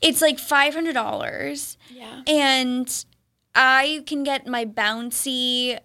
[0.01, 2.21] It's like five hundred dollars, Yeah.
[2.27, 3.05] and
[3.55, 5.77] I can get my bouncy,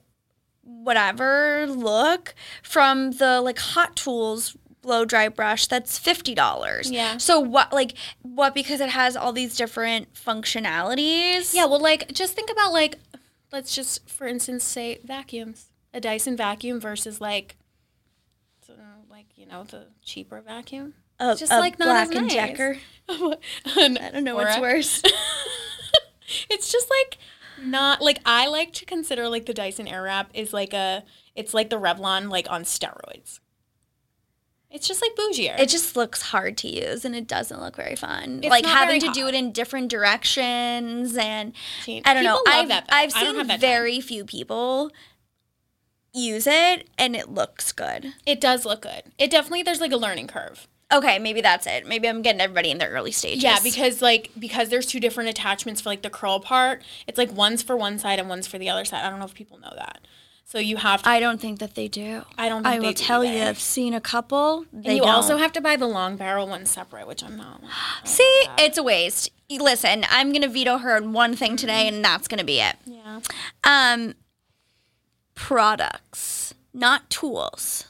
[0.64, 6.90] whatever look from the like Hot Tools blow dry brush that's fifty dollars.
[6.90, 7.16] Yeah.
[7.16, 7.94] So what like
[8.34, 11.54] what because it has all these different functionalities.
[11.54, 12.96] Yeah, well, like, just think about, like,
[13.52, 15.66] let's just, for instance, say vacuums.
[15.92, 17.56] A Dyson vacuum versus, like,
[18.68, 18.72] uh,
[19.08, 20.94] like, you know, the cheaper vacuum.
[21.20, 22.34] A, just, a like, not Black and nice.
[22.34, 22.78] Decker.
[23.08, 25.00] I don't know what's worse.
[26.50, 27.18] it's just, like,
[27.62, 31.70] not, like, I like to consider, like, the Dyson Airwrap is, like, a, it's like
[31.70, 33.40] the Revlon, like, on steroids.
[34.70, 35.58] It's just, like, bougier.
[35.58, 38.40] It just looks hard to use and it doesn't look very fun.
[38.42, 41.52] It's like having to very do it in different directions and
[41.84, 42.42] See, I don't know.
[42.46, 42.86] I've that.
[42.88, 43.60] I've seen that time.
[43.60, 44.90] very few people
[46.12, 48.14] use it and it looks good.
[48.26, 49.04] It does look good.
[49.16, 50.66] It definitely, there's, like, a learning curve.
[50.94, 51.86] Okay, maybe that's it.
[51.86, 53.42] Maybe I'm getting everybody in their early stages.
[53.42, 56.82] Yeah, because like because there's two different attachments for like the curl part.
[57.06, 59.04] It's like one's for one side and one's for the other side.
[59.04, 60.06] I don't know if people know that.
[60.46, 61.08] So you have to.
[61.08, 62.22] I don't think that they do.
[62.38, 62.62] I don't.
[62.62, 63.42] Think I they will do tell you.
[63.42, 64.66] I've seen a couple.
[64.72, 65.10] They And you don't.
[65.10, 67.62] also have to buy the long barrel one separate, which I'm not.
[67.64, 68.42] I see.
[68.46, 68.60] that.
[68.60, 69.30] It's a waste.
[69.50, 72.76] Listen, I'm gonna veto her on one thing today, and that's gonna be it.
[72.84, 73.20] yeah.
[73.64, 74.14] Um,
[75.34, 77.86] products, not tools.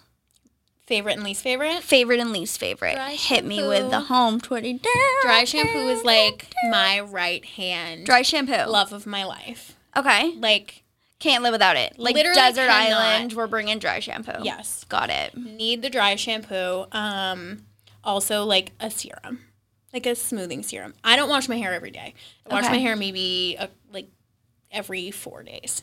[0.86, 1.82] Favorite and least favorite.
[1.82, 2.94] Favorite and least favorite.
[2.94, 4.80] Dry Hit me with the home twenty.
[5.22, 8.70] Dry shampoo is like my right hand dry shampoo.
[8.70, 9.76] love of my life.
[9.96, 10.82] Okay, Like
[11.20, 11.98] can't live without it.
[11.98, 12.98] Like Literally desert cannot.
[13.00, 14.42] island, we're bringing dry shampoo.
[14.42, 15.34] yes, got it.
[15.36, 16.84] need the dry shampoo.
[16.92, 17.64] Um,
[18.02, 19.40] also like a serum,
[19.94, 20.92] like a smoothing serum.
[21.02, 22.12] I don't wash my hair every day.
[22.50, 22.74] I wash Okay.
[22.74, 24.08] my hair maybe uh like
[24.70, 25.82] every four days.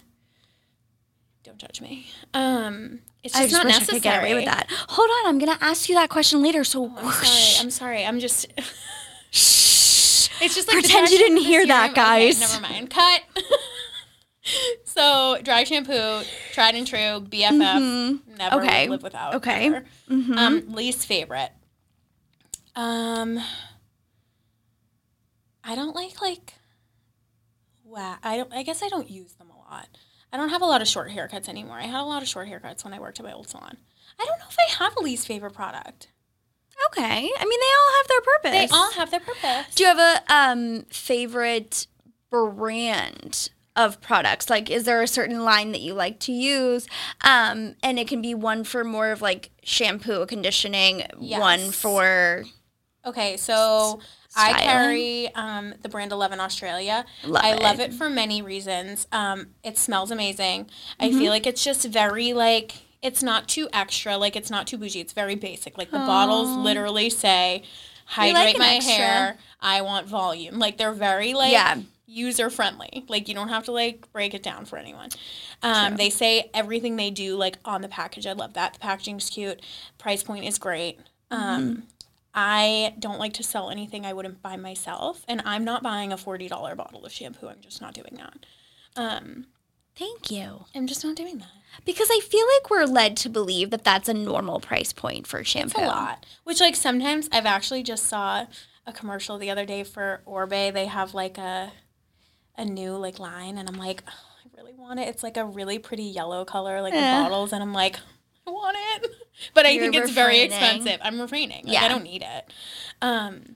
[1.43, 2.05] Don't judge me.
[2.35, 3.97] Um, it's just, not necessary.
[3.97, 4.67] I could get away with that.
[4.89, 6.63] Hold on, I'm gonna ask you that question later.
[6.63, 7.59] So I'm sorry.
[7.59, 8.05] I'm sorry.
[8.05, 8.47] I'm just.
[9.31, 10.29] Shh.
[10.41, 12.07] It's just like Pretend you didn't hear that, serum.
[12.07, 12.39] Okay, guys.
[12.39, 12.89] never mind.
[12.89, 13.21] Cut.
[14.85, 16.21] so dry shampoo,
[16.53, 17.51] tried and true, BFF.
[17.57, 18.59] Never Mm-hmm.
[18.59, 18.87] Okay.
[18.89, 19.35] live without.
[19.35, 19.69] Okay.
[20.09, 20.37] Mhm.
[20.37, 21.51] Um, least favorite.
[22.75, 23.39] Um,
[25.63, 26.53] I don't like like.
[27.83, 28.51] Wow, I don't.
[28.53, 29.87] I guess I don't use them a lot.
[30.33, 31.77] I don't have a lot of short haircuts anymore.
[31.77, 33.77] I had a lot of short haircuts when I worked at my old salon.
[34.19, 36.07] I don't know if I have a least favorite product.
[36.87, 37.03] okay.
[37.37, 38.71] I mean, they all have their purpose.
[38.71, 39.75] They all have their purpose.
[39.75, 41.87] Do you have a um favorite
[42.29, 44.49] brand of products?
[44.49, 46.87] Like, is there a certain line that you like to use?
[47.23, 52.43] Um, and it can be one for more of like shampoo, conditioning, one for
[53.05, 53.99] Okay, so
[54.35, 57.05] I carry um, the brand Eleven Australia.
[57.25, 57.91] Love I love it.
[57.91, 59.07] it for many reasons.
[59.11, 60.65] Um, it smells amazing.
[60.65, 61.03] Mm-hmm.
[61.03, 64.77] I feel like it's just very like it's not too extra, like it's not too
[64.77, 64.99] bougie.
[65.01, 65.77] It's very basic.
[65.77, 67.63] Like the bottles literally say,
[68.05, 68.93] "Hydrate an my extra.
[68.93, 69.37] hair.
[69.59, 71.79] I want volume." Like they're very like Yeah.
[72.05, 73.03] user friendly.
[73.09, 75.09] Like you don't have to like break it down for anyone.
[75.63, 78.25] Um, they say everything they do like on the package.
[78.27, 78.73] I love that.
[78.73, 79.61] The packaging's cute.
[79.97, 80.99] Price point is great.
[81.31, 81.81] Mm-hmm.
[82.33, 86.17] I don't like to sell anything I wouldn't buy myself, and I'm not buying a
[86.17, 87.47] forty dollar bottle of shampoo.
[87.47, 88.45] I'm just not doing that.
[88.95, 89.47] Um,
[89.95, 90.65] thank you.
[90.75, 91.47] I'm just not doing that.
[91.85, 95.39] Because I feel like we're led to believe that that's a normal price point for
[95.39, 95.81] It's shampoo.
[95.81, 96.25] a lot.
[96.43, 98.45] Which like sometimes I've actually just saw
[98.85, 100.73] a commercial the other day for Oribe.
[100.73, 101.71] They have like a
[102.57, 104.11] a new like line, and I'm like, "Oh,
[104.45, 105.07] I really want it.
[105.07, 106.97] It's like a really pretty yellow color, like Eh.
[107.17, 107.97] the bottles, and I'm like,
[108.47, 109.11] I want it,
[109.53, 110.51] but I You're think it's very refraining.
[110.77, 110.99] expensive.
[111.03, 111.65] I'm refraining.
[111.65, 111.83] Like, Yeah.
[111.83, 112.53] I don't need it.
[113.01, 113.55] Um,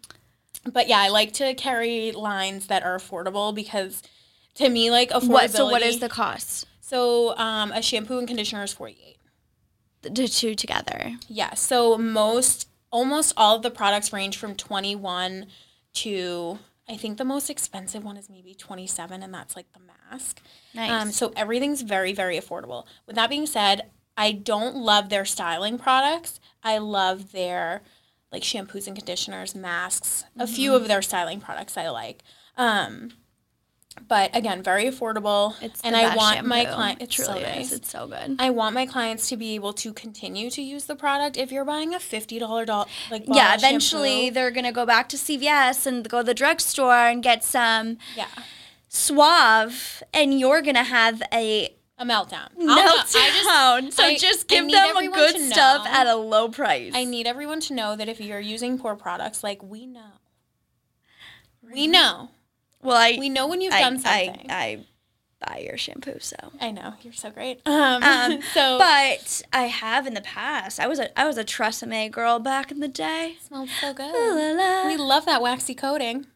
[0.66, 4.02] but yeah, I like to carry lines that are affordable because
[4.56, 5.30] to me, like affordability.
[5.30, 5.52] What?
[5.52, 6.66] So what is the cost?
[6.82, 9.18] so um, a shampoo and conditioner is forty eight.
[10.02, 11.14] The two together.
[11.28, 11.56] Yeah.
[11.56, 15.48] So most, almost all of the products range from 21
[15.96, 20.42] to, I think the most expensive one is maybe 27, and that's like the mask.
[20.76, 20.92] Nice.
[20.92, 22.86] Um, so everything's very, very affordable.
[23.08, 26.40] With that being said, I don't love their styling products.
[26.64, 27.82] I love their
[28.32, 30.26] like shampoos and conditioners, masks.
[30.38, 32.24] A few of their styling products I like.
[32.58, 33.12] Um,
[34.08, 35.56] But again, very affordable.
[35.62, 37.02] It's and I want my client.
[37.02, 37.56] It's truly so is.
[37.56, 37.72] nice.
[37.72, 38.36] It's so good.
[38.40, 41.38] I want my clients to be able to continue to use the product.
[41.38, 45.08] If you're buying a fifty dollar doll like yeah, eventually shampoo- they're gonna go back
[45.10, 48.28] to CVS and go to the drugstore and get some yeah,
[48.90, 52.50] Suave, and you're gonna have a a meltdown.
[52.60, 53.94] I'll I just meltdown.
[53.94, 56.92] So I- just give them a good stuff know- at a low price.
[56.96, 60.12] I need everyone to know that if you're using poor products, like we know,
[61.62, 62.30] we know,
[62.82, 64.46] well, I we know when you've I, done something.
[64.50, 64.80] I, I
[65.48, 66.36] buy your shampoo, so.
[66.62, 67.62] I know you're so great.
[67.66, 70.80] Um, Um, so But I have in the past.
[70.80, 73.38] I was a I was a Tresemme girl back in the day.
[73.42, 74.12] smells so La, good.
[74.58, 74.88] la, la.
[74.88, 76.28] We love that waxy coating.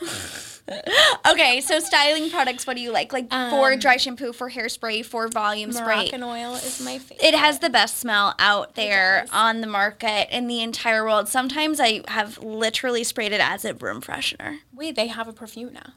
[1.30, 2.66] okay, so styling products.
[2.66, 3.12] What do you like?
[3.12, 5.96] Like for Um, dry shampoo, for hairspray, for volume spray.
[5.96, 7.24] Moroccan oil is my favorite.
[7.24, 11.28] It has the best smell out there on the market in the entire world.
[11.28, 14.58] Sometimes I have literally sprayed it as a room freshener.
[14.72, 15.92] Wait, they have a perfume now.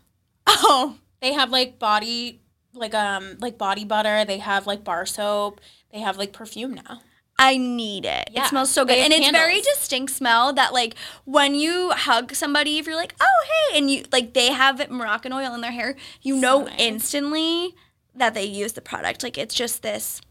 [0.47, 2.41] Oh, They have like body,
[2.73, 4.25] like um, like body butter.
[4.25, 5.61] They have like bar soap.
[5.91, 7.01] They have like perfume now.
[7.41, 8.29] I need it.
[8.31, 8.97] Yeah, It smells so good.
[8.97, 13.15] they And it's very distinct smell that like when you hug somebody, if you're like,
[13.19, 16.75] oh hey, and you like they have Moroccan oil in their hair, you know nice.
[16.77, 17.75] instantly
[18.15, 19.23] that they use the product.
[19.23, 20.21] Like it's just this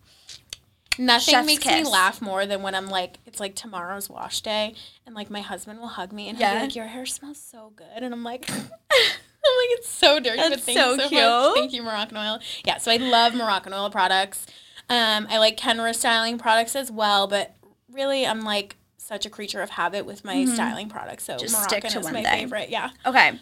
[0.98, 1.84] Nothing Chef's makes kiss.
[1.84, 4.74] me laugh more than when I'm like, it's like tomorrow's wash day,
[5.06, 7.72] and like my husband will hug me and he'll be like, "Your hair smells so
[7.74, 11.22] good," and I'm like, I'm like, it's so dirty, but thank so you so cute.
[11.22, 11.54] much.
[11.54, 12.38] Thank you, Moroccan oil.
[12.66, 14.44] Yeah, so I love Moroccan oil products.
[14.90, 17.54] Um, I like Kenra styling products as well, but
[17.92, 21.24] really, I'm like such a creature of habit with my styling products.
[21.24, 21.40] So Mm-hmm.
[21.42, 22.40] Just Moroccan stick to is one my thing.
[22.40, 22.70] favorite.
[22.70, 22.90] Yeah.
[23.06, 23.38] Okay.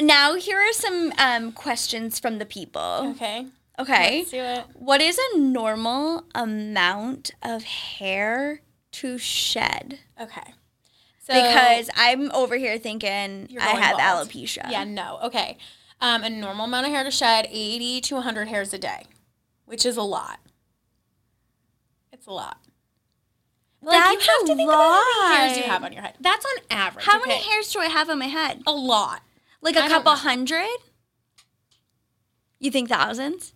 [0.00, 3.12] Now here are some um, questions from the people.
[3.16, 3.46] Okay.
[3.78, 4.18] Okay.
[4.18, 4.64] Let's do it.
[4.74, 8.60] What is a normal amount of hair
[8.92, 10.00] to shed?
[10.20, 10.54] Okay.
[11.20, 14.28] So Because I'm over here thinking I have bald.
[14.28, 14.70] alopecia.
[14.70, 15.18] Yeah, no.
[15.24, 15.58] Okay.
[16.00, 19.04] Um, a normal amount of hair to shed, 80 to 100 hairs a day,
[19.66, 20.38] which is a lot.
[22.18, 22.58] It's a lot.
[23.80, 25.70] Like, That's you have to a think about how many hairs you lot.
[25.70, 26.14] have on your head.
[26.20, 27.04] That's on average.
[27.06, 28.60] How many hairs do I have on my head?
[28.66, 29.22] A lot.
[29.62, 30.66] Like I a don't couple hundred?
[32.58, 33.54] You think thousands?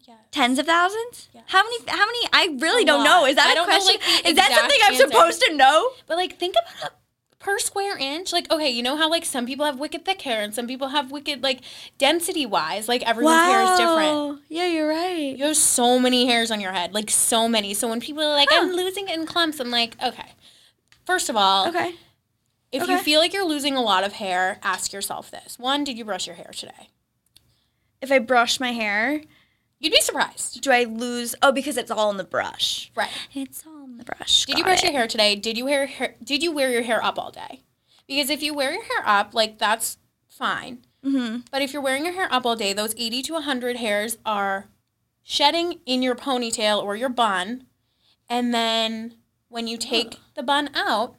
[0.00, 0.14] Yeah.
[0.32, 1.28] Tens of thousands?
[1.32, 1.44] Yes.
[1.46, 1.78] How many?
[1.86, 2.28] How many?
[2.32, 3.24] I really A don't know.
[3.24, 4.00] Is that I a don't know, question?
[4.16, 5.06] like, Is that something I'm answer.
[5.06, 5.90] supposed to know?
[6.08, 6.96] But like, think about it
[7.42, 8.32] per square inch.
[8.32, 10.88] Like, okay, you know how like some people have wicked thick hair and some people
[10.88, 11.60] have wicked like
[11.98, 12.88] density wise.
[12.88, 14.40] Like everyone's hair is different.
[14.48, 15.36] Yeah, you're right.
[15.36, 17.74] You have so many hairs on your head, like so many.
[17.74, 18.60] So when people are like, Huh.
[18.62, 20.32] "I'm losing it in clumps," I'm like, okay.
[21.04, 21.94] First of all, Okay.
[22.70, 25.98] if you feel like you're losing a lot of hair, ask yourself this: One, did
[25.98, 26.90] you brush your hair today?
[28.00, 29.22] If I brush my hair,
[29.82, 30.62] You'd be surprised.
[30.62, 31.34] do I lose?
[31.42, 32.92] Oh, because it's all in the brush.
[32.94, 33.10] Right.
[33.34, 34.46] It's all in the brush.
[34.46, 34.84] Did you brush it.
[34.84, 35.34] your hair today?
[35.34, 37.64] Did you wear hair, Did you wear your hair up all day?
[38.06, 40.78] Because if you wear your hair up, like that's fine.
[41.04, 41.40] Mm-hmm.
[41.50, 44.68] But if you're wearing your hair up all day, those 80 to 100 hairs are
[45.22, 47.66] shedding in your ponytail or your bun.
[48.28, 49.16] And then
[49.48, 51.16] when you take the bun out,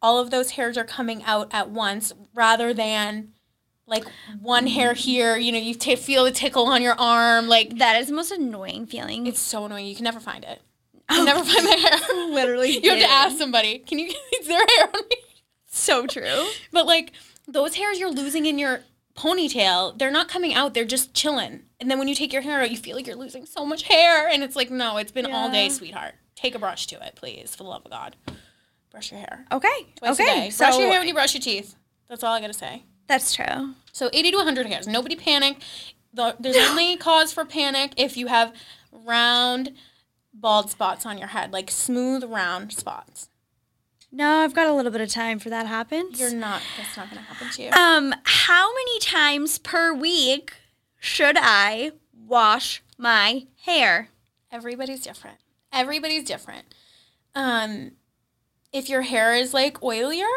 [0.00, 3.33] all of those hairs are coming out at once rather than
[3.86, 4.04] like
[4.40, 4.98] one hair mm-hmm.
[4.98, 7.48] here, you know, you t- feel the tickle on your arm.
[7.48, 9.26] Like, That is the most annoying feeling.
[9.26, 9.86] it's so annoying.
[9.86, 10.60] You can never find it.
[11.10, 12.26] Oh, I can never find my hair.
[12.30, 14.06] Literally You have to ask somebody, can you,
[14.40, 15.16] is there hair on me?
[15.66, 16.48] so true.
[16.72, 17.12] But like
[17.46, 18.80] those hairs you're losing in your
[19.14, 21.64] ponytail, they're not coming out, they're just chilling.
[21.78, 23.82] And then when you take your hair out, you feel like you're losing so much
[23.82, 24.28] hair.
[24.28, 26.14] And it's like, no, it's been all day, sweetheart.
[26.36, 28.16] Take a brush to it, please, for the love of God.
[28.90, 29.44] Brush your hair.
[29.52, 29.86] Okay.
[29.96, 30.24] Twice okay.
[30.24, 30.50] day.
[30.50, 31.74] So brush your hair when you brush your teeth.
[32.08, 32.84] That's all I gotta say.
[33.06, 33.74] That's true.
[33.92, 34.86] So 80 to 100 hairs.
[34.86, 35.58] Nobody panic.
[36.12, 38.52] The- There's only cause for panic if you have
[38.92, 39.72] round,
[40.32, 43.28] bald spots on your head, like smooth, round spots.
[44.12, 46.20] No, I've got a little bit of time for that happens.
[46.20, 47.70] You're not, that's not gonna happen to you.
[47.70, 50.52] Um, how many times per week
[51.00, 51.90] should I
[52.26, 54.10] wash my hair?
[54.52, 55.38] Everybody's different.
[55.72, 56.66] Everybody's different.
[57.34, 57.92] Um,
[58.72, 60.30] if your hair is like oilier,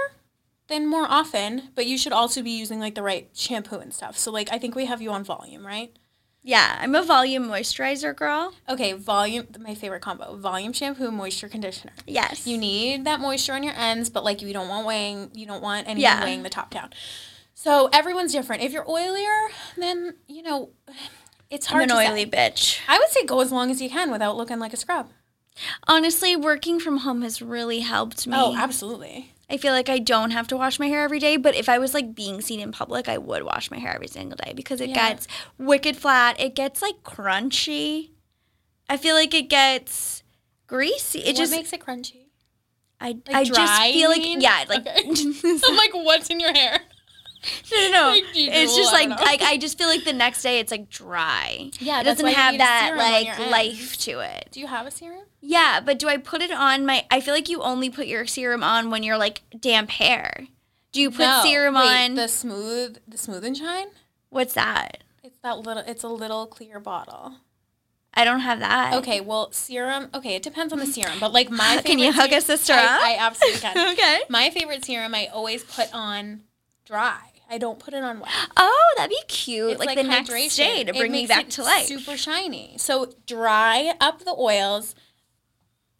[0.67, 4.17] then more often, but you should also be using like the right shampoo and stuff.
[4.17, 5.91] So like I think we have you on volume, right?
[6.43, 8.53] Yeah, I'm a volume moisturizer girl.
[8.69, 10.37] Okay, volume my favorite combo.
[10.37, 11.91] Volume shampoo, moisture conditioner.
[12.05, 12.47] Yes.
[12.47, 15.61] You need that moisture on your ends, but like you don't want weighing you don't
[15.61, 16.23] want anything Yeah.
[16.23, 16.91] weighing the top down.
[17.53, 18.61] So everyone's different.
[18.63, 19.47] If you're oilier,
[19.77, 20.69] then you know
[21.49, 22.11] it's I'm hard an to say.
[22.11, 22.79] oily bitch.
[22.87, 25.09] I would say go as long as you can without looking like a scrub.
[25.87, 28.33] Honestly, working from home has really helped me.
[28.37, 29.33] Oh, absolutely.
[29.49, 31.77] I feel like I don't have to wash my hair every day, but if I
[31.79, 34.81] was like being seen in public, I would wash my hair every single day because
[34.81, 35.09] it Yeah.
[35.11, 35.27] gets
[35.57, 36.39] wicked flat.
[36.39, 38.11] It gets like crunchy.
[38.89, 40.23] I feel like it gets
[40.67, 41.19] greasy.
[41.19, 42.25] It what just makes it crunchy?
[42.99, 45.01] I Like I just feel like yeah, like Okay.
[45.65, 46.79] I'm like, what's in your hair?
[47.71, 48.21] No, no, no.
[48.33, 51.69] It's just like like I just feel like the next day it's like dry.
[51.79, 54.49] Yeah, it that's doesn't have that like life to it.
[54.51, 55.23] Do you have a serum?
[55.41, 57.05] Yeah, but do I put it on my?
[57.11, 60.47] I feel like you only put your serum on when you're like damp hair.
[60.91, 61.41] Do you put No.
[61.43, 62.15] serum Wait, on?
[62.15, 63.87] the smooth, the smooth and shine.
[64.29, 65.03] What's that?
[65.23, 65.83] It's that little.
[65.85, 67.35] It's a little clear bottle.
[68.13, 68.95] I don't have that.
[68.95, 70.09] Okay, well, serum.
[70.13, 71.81] Okay, it depends on the serum, but like my.
[71.85, 73.01] Can you hug ser- a sister I, up?
[73.03, 73.93] I absolutely can.
[73.93, 74.21] okay.
[74.29, 76.41] My favorite serum, I always put on
[76.85, 77.19] dry.
[77.49, 78.29] I don't put it on wet.
[78.57, 79.71] Oh, that'd be cute.
[79.71, 80.57] It's like, the next hydration.
[80.57, 81.85] day to It bring me back it to life.
[81.85, 82.75] Super shiny.
[82.77, 84.95] So dry up the oils,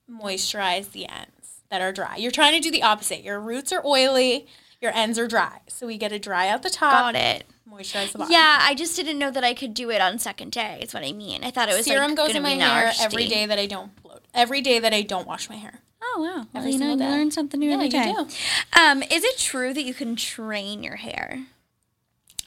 [0.10, 2.16] moisturize the ends that are dry.
[2.18, 3.24] You're trying to do the opposite.
[3.24, 4.48] Your roots are oily,
[4.82, 5.60] your ends are dry.
[5.68, 7.46] So we get to dry out the top, Got it.
[7.70, 8.32] moisturize the bottom.
[8.32, 10.80] Yeah, I just didn't know that I could do it on second day.
[10.82, 11.44] Is what I mean.
[11.44, 13.04] I thought it was Serum like, goes in my hair nasty.
[13.06, 14.24] every day that I don't bloat.
[14.34, 15.80] Every day that I don't wash my hair.
[16.02, 16.36] Oh wow!
[16.36, 17.10] Well, Every you know, you day.
[17.10, 18.80] learn something new Yeah, every you do.
[18.80, 21.46] Um, is it true that you can train your hair?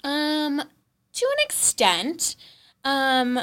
[0.05, 0.59] Um,
[1.13, 2.37] to an extent,
[2.85, 3.41] um,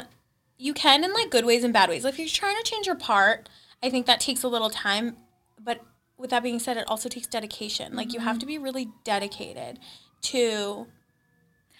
[0.56, 2.04] you can in like good ways and bad ways.
[2.04, 3.48] Like if you're trying to change your part,
[3.82, 5.16] I think that takes a little time.
[5.62, 5.80] But
[6.16, 7.94] with that being said, it also takes dedication.
[7.94, 9.78] Like you have to be really dedicated
[10.22, 10.86] to,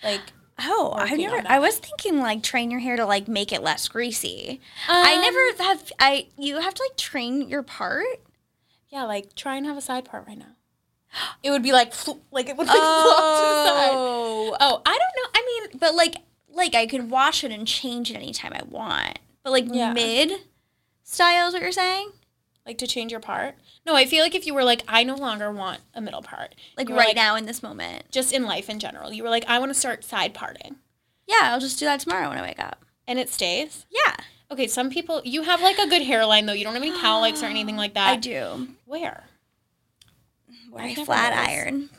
[0.05, 0.21] like.
[0.61, 1.43] Oh, I never.
[1.47, 4.61] I was thinking like train your hair to like make it less greasy.
[4.89, 5.93] I Um, never have.
[5.99, 8.05] I you have to like train your part.
[8.89, 10.57] Yeah, like try and have a side part right now.
[11.43, 11.93] It would be like
[12.33, 13.95] like it would like flop to the side.
[13.95, 15.31] Oh, Oh, I don't know.
[15.35, 16.17] I mean, but like
[16.51, 19.19] like I could wash it and change it anytime I want.
[19.45, 19.93] But like Yeah.
[19.93, 20.33] mid
[21.05, 22.11] style is what you're saying?
[22.69, 23.55] Like to change your part.
[23.87, 26.55] No, I feel like if you were like, I no longer want a middle part.
[26.77, 28.05] Like right now in this moment.
[28.13, 29.13] just in life in general.
[29.13, 30.77] You were like, I want to start side parting,
[31.27, 32.85] Yeah, I'll just do that tomorrow when I wake up.
[33.07, 33.87] and it stays.
[33.91, 34.15] Yeah,
[34.51, 36.53] Okay, some people you have like a good hairline though.
[36.55, 38.09] You don't have any cowlicks or anything like that.
[38.13, 38.69] I do.
[38.87, 39.25] Where?
[40.71, 41.51] Where I flat noticed.
[41.51, 41.91] iron.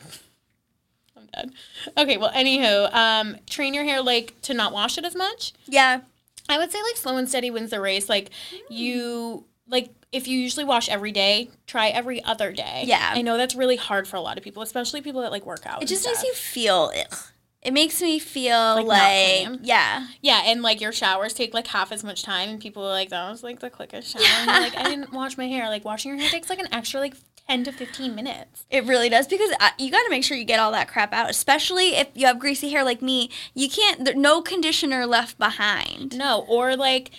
[1.18, 1.52] I'm dead.
[1.98, 5.54] Okay, well, anywho, um, train your hair like to not wash it as much.
[5.68, 6.02] Yeah.
[6.48, 8.10] I would say like slow and steady wins the race.
[8.10, 8.32] Like
[8.70, 12.84] you like if you usually wash every day, try every other day.
[12.86, 13.12] Yeah.
[13.14, 15.66] I know that's really hard for a lot of people, especially people that like work
[15.66, 15.84] out.
[15.84, 17.18] It just makes you feel ugh.
[17.62, 20.08] It makes me feel Like like, yeah.
[20.22, 23.10] Yeah, and like your showers take like half as much time, and people are like,
[23.10, 25.68] "That was like the quickest shower." And you're like, I didn't wash my hair.
[25.68, 27.16] Like washing your hair takes like an extra like
[27.50, 28.66] ten to fifteen minutes.
[28.70, 31.30] It really does because you got to make sure you get all that crap out,
[31.30, 33.30] especially if you have greasy hair like me.
[33.54, 34.06] You can't.
[34.06, 36.18] There, no conditioner left behind.
[36.18, 37.12] No, or like,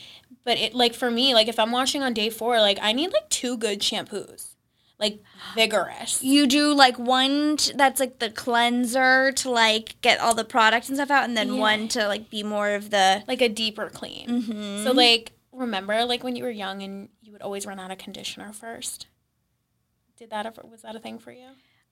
[0.44, 3.12] but it like for me, like if I'm washing on day four, like I need
[3.12, 4.54] like two good shampoos,
[4.98, 5.20] like
[5.54, 6.22] vigorous.
[6.22, 10.88] You do like one t- that's like the cleanser to like get all the products
[10.88, 11.60] and stuff out, and then Yeah.
[11.60, 13.22] one to like be more of the.
[13.28, 14.26] like a deeper clean.
[14.42, 14.84] Mhm.
[14.84, 17.98] So like remember like when you were young and you would always run out of
[17.98, 19.06] conditioner first.
[20.16, 21.48] Did that ever was that a thing for you?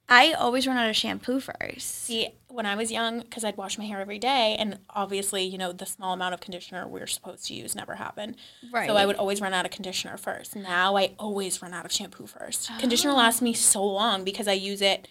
[0.09, 2.05] I always run out of shampoo first.
[2.05, 5.59] See, when I was young, because I'd wash my hair every day, and obviously, you
[5.59, 8.37] know, the small amount of conditioner we're supposed to use never happened.
[8.73, 8.89] Right.
[8.89, 10.57] So I would always run out of conditioner first.
[10.57, 12.71] Now I always run out of shampoo first.
[12.73, 12.81] Oh.
[12.81, 13.19] Conditioner ah.
[13.19, 15.09] lasts me so long because I use it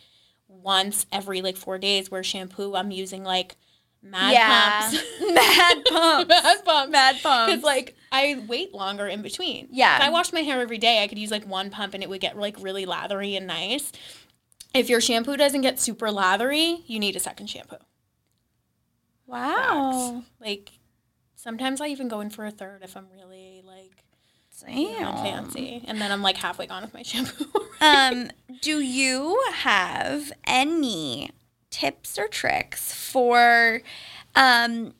[0.47, 2.09] once every like four days.
[2.09, 3.55] Where shampoo, I'm using like
[4.01, 4.81] Mad Yeah.
[4.81, 5.03] Pumps.
[5.33, 6.29] Mad pumps.
[6.29, 6.91] Mad Pumps.
[6.91, 7.51] Mad pumps.
[7.51, 9.67] Because like I wait longer in between.
[9.71, 9.97] Yeah.
[9.97, 12.09] If I washed my hair every day, I could use like one pump and it
[12.09, 13.91] would get like really lathery and nice.
[14.73, 17.77] If your shampoo doesn't get super lathery, you need a second shampoo.
[19.25, 20.23] wow.
[20.39, 20.71] Like
[21.35, 24.03] sometimes I even go in for a third if I'm really like
[24.65, 24.75] Damn.
[24.75, 27.45] feeling fancy, and then I'm like halfway gone with my shampoo.
[27.79, 28.29] um,
[28.61, 31.29] do you have any
[31.69, 33.81] tips or tricks for
[34.35, 34.93] um,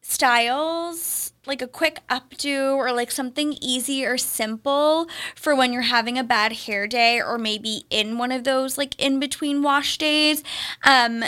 [0.00, 6.18] styles, like a quick updo or like something easy or simple for when you're having
[6.18, 10.42] a bad hair day or maybe in one of those like in between wash days?
[10.84, 11.24] Um,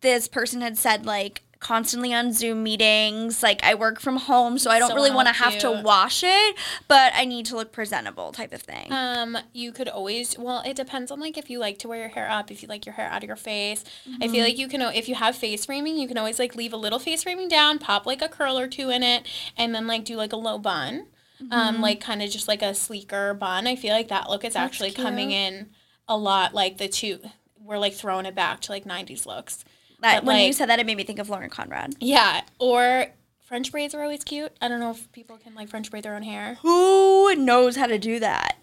[0.00, 4.70] this person had said like constantly on Zoom meetings, like I work from home, so
[4.70, 6.56] I don't So really want to have to wash it,
[6.88, 8.90] but I need to look presentable type of thing.
[8.90, 12.08] Um, you could always well, it depends on like if you like to wear your
[12.08, 13.84] hair up, if you like your hair out of your face.
[14.20, 16.72] I feel like you can if you have face framing, you can always like leave
[16.72, 19.86] a little face framing down, pop like a curl or two in it, and then
[19.86, 21.06] like do like a low bun.
[21.50, 23.66] Um, like kind of just like a sleeker bun.
[23.66, 25.70] I feel like that look is actually coming in
[26.06, 27.18] a lot like the two
[27.62, 29.64] we're like throwing it back to like 90s looks.
[30.00, 31.94] That, But, when you said that, it made me think of Lauren Conrad.
[32.00, 33.06] Yeah, or
[33.40, 34.52] French braids are always cute.
[34.60, 36.58] I don't know if people can like French braid their own hair.
[36.62, 38.56] Who knows how to do that?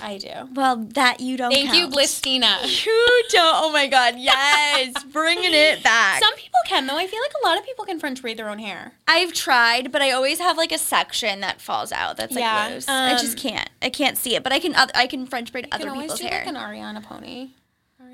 [0.00, 0.30] I do.
[0.54, 1.52] Well, that you don't.
[1.52, 1.88] Thank you.
[1.88, 2.58] Blistina.
[2.88, 3.64] You don't.
[3.64, 4.14] Oh my God!
[4.16, 6.22] Yes, bringing it back.
[6.22, 6.96] Some people can though.
[6.96, 8.92] I feel like a lot of people can French braid their own hair.
[9.08, 12.16] I've tried, but I always have like a section that falls out.
[12.16, 12.88] That's like Yeah, loose.
[12.88, 13.68] I um, just can't.
[13.82, 14.74] I can't see it, but I can.
[14.76, 16.44] I can French braid other can people's do hair.
[16.46, 17.50] like an Ariana pony.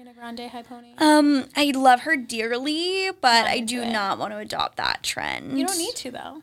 [0.04, 0.88] Ariana Grande high pony.
[0.98, 3.92] Um, I love her dearly, but I do it.
[3.92, 5.58] not want to adopt that trend.
[5.58, 6.40] you don't need to though.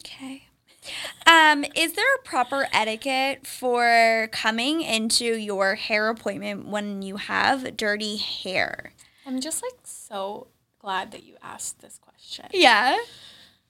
[0.00, 0.44] Okay.
[1.26, 7.76] Um, is there a proper etiquette for coming into your hair appointment when you have
[7.76, 8.92] dirty hair?
[9.26, 10.46] I'm just like so
[10.78, 12.46] glad that you asked this question.
[12.52, 12.96] Yeah.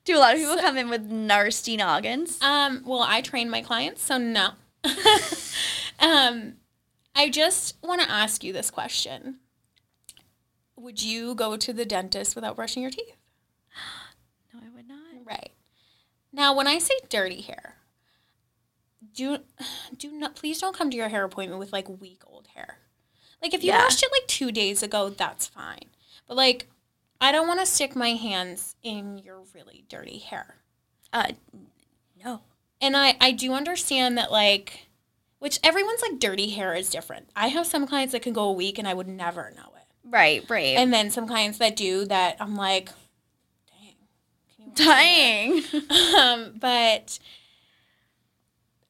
[0.04, 2.40] Do a lot of people come in with nasty noggins?
[2.40, 4.50] Um, well, I train my clients, so no.
[6.00, 6.54] um,
[7.14, 9.38] I just want to ask you this question.
[10.76, 13.16] Would you go to the dentist without brushing your teeth?
[14.52, 14.98] No, I would not.
[15.24, 15.52] Right.
[16.32, 17.76] Now, when I say dirty hair,
[19.14, 19.38] do
[19.96, 22.78] do not please don't come to your hair appointment with like week old hair.
[23.40, 23.84] Like if you Yeah.
[23.84, 25.84] washed it like 2 days ago, that's fine.
[26.26, 26.66] But like
[27.20, 30.56] I don't want to stick my hands in your really dirty hair.
[31.12, 31.28] Uh,
[32.24, 32.40] no.
[32.80, 34.88] And I I do understand that like
[35.40, 37.28] which everyone's like dirty hair is different.
[37.34, 39.86] I have some clients that can go a week and I would never know it.
[40.04, 40.76] Right, right.
[40.76, 42.90] And then some clients that do that I'm like
[43.68, 43.94] dang.
[44.56, 46.16] Can you Dying.
[46.18, 47.18] um, but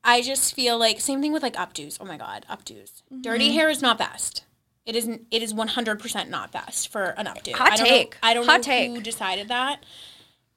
[0.03, 1.99] I just feel like same thing with like updos.
[2.01, 3.03] Oh my god, updos.
[3.13, 3.23] Mm-hmm.
[3.23, 4.45] Dirty hair is not best.
[4.87, 5.27] It isn't.
[5.31, 7.53] It is one hundred percent not best for an updo.
[7.53, 8.13] Hot I don't take.
[8.13, 8.91] Know, I don't Hot know take.
[8.91, 9.85] who decided that.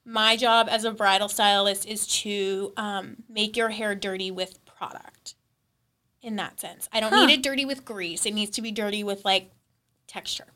[0.04, 5.33] My job as a bridal stylist is to um, make your hair dirty with product.
[6.24, 7.26] In that sense, I don't Huh.
[7.26, 8.24] need it dirty with grease.
[8.24, 9.50] It needs to be dirty with like
[10.08, 10.46] texture.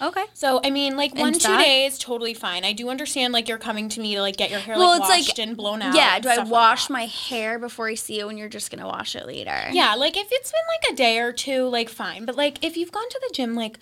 [0.00, 0.24] Okay.
[0.34, 1.64] So I mean, like one Into two that?
[1.64, 2.64] days, totally fine.
[2.64, 5.00] I do understand like you're coming to me to like get your hair Well, like
[5.00, 5.94] it's like- washed and blown out.
[5.94, 8.70] Yeah, do I stuff like wash my hair before I see you and you're just
[8.80, 9.68] to wash it later?
[9.72, 12.24] Yeah, like if it's been like a day or two, like fine.
[12.26, 13.78] But like if you've gone to the gym like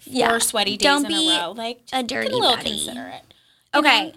[0.00, 2.70] four Yeah, sweaty days don't in be a row, like a dirty a little buddy.
[2.70, 3.22] consider it.
[3.74, 4.06] Okay.
[4.06, 4.12] know?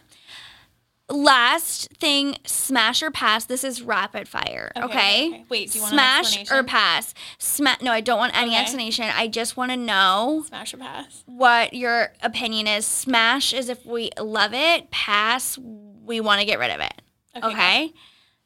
[1.09, 3.45] Last thing, smash or pass.
[3.45, 4.71] This is rapid fire.
[4.75, 4.85] Okay.
[4.85, 5.45] Okay, okay.
[5.49, 7.13] Wait, do you want an smash or pass?
[7.39, 8.61] Sma- No, I don't want any Okay.
[8.61, 9.05] explanation.
[9.05, 11.23] I just want to know Smash or pass.
[11.25, 12.85] what your opinion is.
[12.85, 14.91] Smash is if we love it.
[14.91, 17.01] Pass, we want to get rid of it.
[17.43, 17.91] Okay.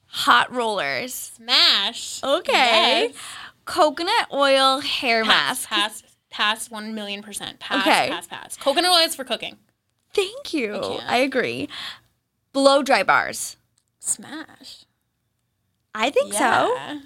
[0.08, 1.14] Hot rollers.
[1.14, 2.24] Smash.
[2.24, 3.08] Okay.
[3.08, 3.16] Yes.
[3.66, 5.68] Coconut oil hair Pass.
[5.68, 5.70] mask.
[5.70, 6.04] Pass.
[6.30, 6.72] Pass.
[6.72, 7.60] One million percent.
[7.60, 7.82] Pass.
[7.82, 8.08] Okay.
[8.10, 8.28] Pass.
[8.28, 8.58] Pass.
[8.58, 9.58] Coconut oil is for cooking.
[10.14, 10.80] Thank you.
[10.82, 11.10] can't.
[11.12, 11.68] I agree.
[12.54, 13.58] Blow dry bars.
[14.00, 14.86] Smash.
[15.96, 17.00] I think so.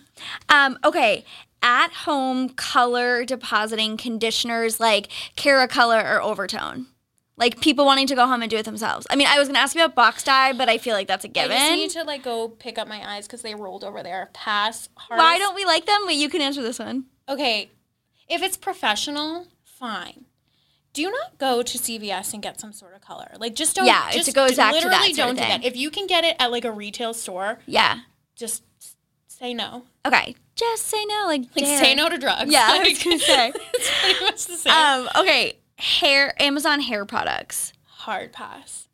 [0.50, 1.26] Um, okay.
[1.62, 6.88] At home color depositing conditioners like Keracolor or Overtone.
[7.36, 9.06] Like people wanting to go home and do it themselves.
[9.10, 11.24] I mean, I was gonna ask you about box dye, but I feel like that's
[11.24, 11.76] a I just given.
[11.78, 14.30] need to like go pick up my eyes because they rolled over there.
[14.34, 14.90] Pass.
[15.08, 16.02] Why don't we like them?
[16.08, 17.06] Wait, you can answer this one.
[17.30, 17.70] Okay,
[18.28, 20.26] if it's professional, fine.
[20.98, 23.28] Do not go to CVS and get some sort of color.
[23.40, 23.86] Like, just don't.
[23.86, 25.64] Yeah, it just goes back to literally that of don't do that.
[25.64, 28.00] If you can get it at like a retail store, Yeah.
[28.36, 28.64] just
[29.28, 29.84] say no.
[30.06, 30.36] Okay.
[30.56, 31.26] Just say no.
[31.28, 32.52] Like, Like, say no to drugs.
[32.52, 33.54] Yeah, I was gonna say.
[33.76, 34.74] it's pretty much the same.
[34.74, 35.10] Um.
[35.18, 35.60] Okay.
[35.78, 36.34] Hair.
[36.42, 37.74] Amazon hair products.
[37.86, 38.88] Hard pass.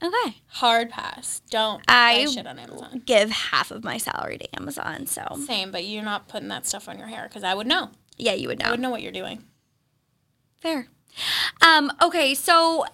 [0.00, 0.36] Okay.
[0.46, 1.40] Hard pass.
[1.50, 3.02] Don't I- buy shit on Amazon.
[3.04, 5.06] Give half of my salary to Amazon.
[5.06, 7.90] So Same, but you're not putting that stuff on your hair because I would know.
[8.16, 8.66] yeah, you would know.
[8.66, 9.42] I would know what you're doing.
[10.60, 10.86] Fair.
[11.62, 12.84] Um, okay, so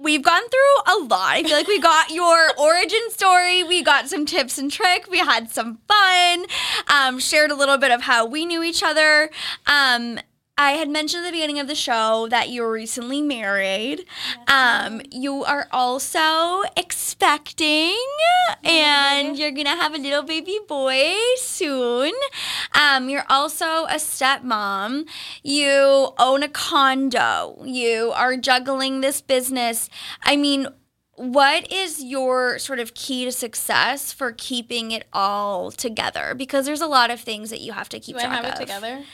[0.00, 1.36] we've gone through a lot.
[1.36, 5.18] I feel like we got your origin story, we got some tips and tricks, we
[5.18, 6.46] had some fun,
[6.88, 9.30] um, shared a little bit of how we knew each other.
[9.66, 10.18] Um,
[10.56, 14.04] I had mentioned at the beginning of the show that you were recently married.
[14.46, 17.96] Um, you are also expecting,
[18.62, 22.12] and you're gonna have a little baby boy soon.
[22.74, 25.06] Um, you're also a stepmom.
[25.42, 27.62] You own a condo.
[27.64, 29.88] You are juggling this business.
[30.22, 30.68] I mean,
[31.16, 36.34] what is your sort of key to success for keeping it all together?
[36.34, 38.54] Because there's a lot of things that you have to keep Do I track have
[38.54, 39.04] it together?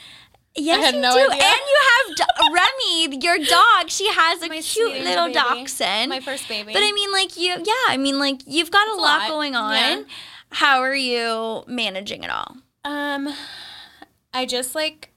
[0.58, 1.18] Yes, had you no do.
[1.32, 1.44] idea.
[1.44, 3.88] And you have do- Remy, your dog.
[3.90, 5.34] She has a My cute little baby.
[5.34, 6.08] dachshund.
[6.08, 6.72] My first baby.
[6.72, 7.88] But I mean, like you, yeah.
[7.88, 9.74] I mean, like you've got a a lot, lot, going on.
[9.74, 10.02] yeah.
[10.50, 12.56] How are you managing it all?
[12.84, 13.28] Um,
[14.32, 15.10] I just like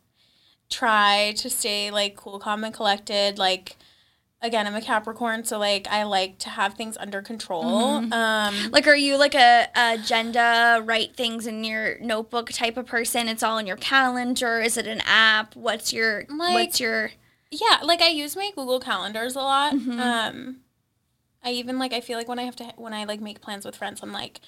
[0.70, 3.38] try to stay like cool, calm, and collected.
[3.38, 3.78] Like,
[4.42, 7.64] again, I'm a Capricorn, so like I like to have things under control.
[8.02, 8.14] Mm-hmm.
[8.14, 12.86] Um, Like, are you like a, a agenda, write things in your notebook type of
[12.86, 13.28] person?
[13.28, 14.60] It's all in your calendar.
[14.60, 15.56] Is it an app?
[15.56, 17.12] What's your Like- what's your
[17.52, 19.74] yeah, like I use my Google calendars a lot.
[19.74, 20.00] Mm-hmm.
[20.00, 20.58] Um,
[21.44, 23.66] I even like I feel like when I have to when I like make plans
[23.66, 24.40] with friends, I'm like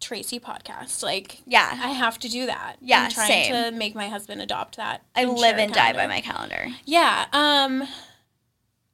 [0.00, 1.02] Tracy podcast.
[1.02, 1.78] Like, yeah?
[1.80, 2.76] I have to do that.
[2.80, 3.52] Yeah, I'm trying same.
[3.72, 5.02] to make my husband adopt that.
[5.14, 6.66] I live and die by my calendar.
[6.84, 7.26] Yeah.
[7.32, 7.86] Um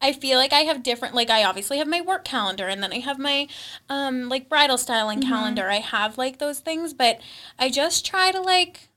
[0.00, 2.92] I feel like I have different like I obviously have my work calendar and then
[2.92, 3.48] I have my
[3.88, 5.30] um like bridal styling Mm-hmm.
[5.30, 5.70] calendar.
[5.70, 7.20] I have like those things, but
[7.58, 8.88] I just try to like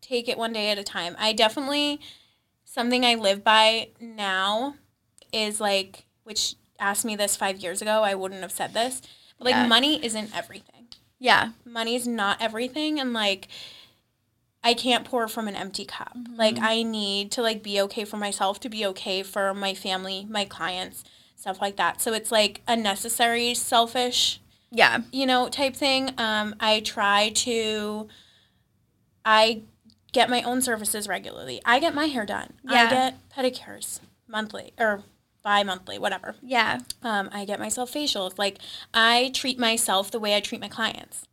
[0.00, 1.16] take it one day at a time.
[1.18, 2.00] I definitely
[2.64, 4.74] something I live by now
[5.32, 9.00] is like, which asked me this five years ago, I wouldn't have said this.
[9.38, 9.66] But like, Yeah.
[9.66, 10.88] money isn't everything.
[11.18, 11.52] Yeah.
[11.64, 13.48] Money's not everything, and like,
[14.64, 16.16] I can't pour from an empty cup.
[16.34, 20.26] Like, I need to like be okay for myself to be okay for my family,
[20.28, 21.04] my clients,
[21.36, 22.00] stuff like that.
[22.00, 24.40] So it's like a necessary selfish
[24.70, 25.02] Yeah.
[25.12, 26.12] you know, type thing.
[26.18, 28.08] Um, I try to,
[29.24, 29.62] I
[30.12, 31.60] get my own services regularly.
[31.64, 32.54] I get my hair done.
[32.68, 32.86] Yeah.
[32.86, 35.02] I get pedicures monthly or
[35.42, 36.36] bi-monthly, whatever.
[36.42, 36.80] Yeah.
[37.02, 38.38] Um, I get myself facials.
[38.38, 38.58] Like
[38.94, 41.26] I treat myself the way I treat my clients,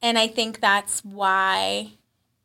[0.00, 1.92] and I think that's why,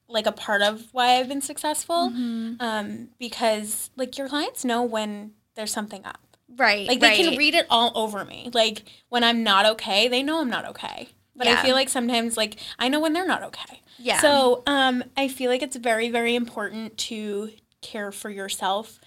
[0.08, 2.54] like a part of why I've been successful, Mm-hmm.
[2.60, 6.20] um, because like your clients know when there's something up.
[6.58, 6.88] Right.
[6.88, 7.18] Like they right.
[7.18, 8.50] can read it all over me.
[8.54, 11.10] Like when I'm not okay, they know I'm not okay.
[11.36, 11.60] But Yeah.
[11.60, 13.82] I feel like sometimes like I know when they're not okay.
[13.98, 14.22] Yeah.
[14.22, 17.50] So um I feel like it's very, very important to
[17.82, 19.00] care for yourself.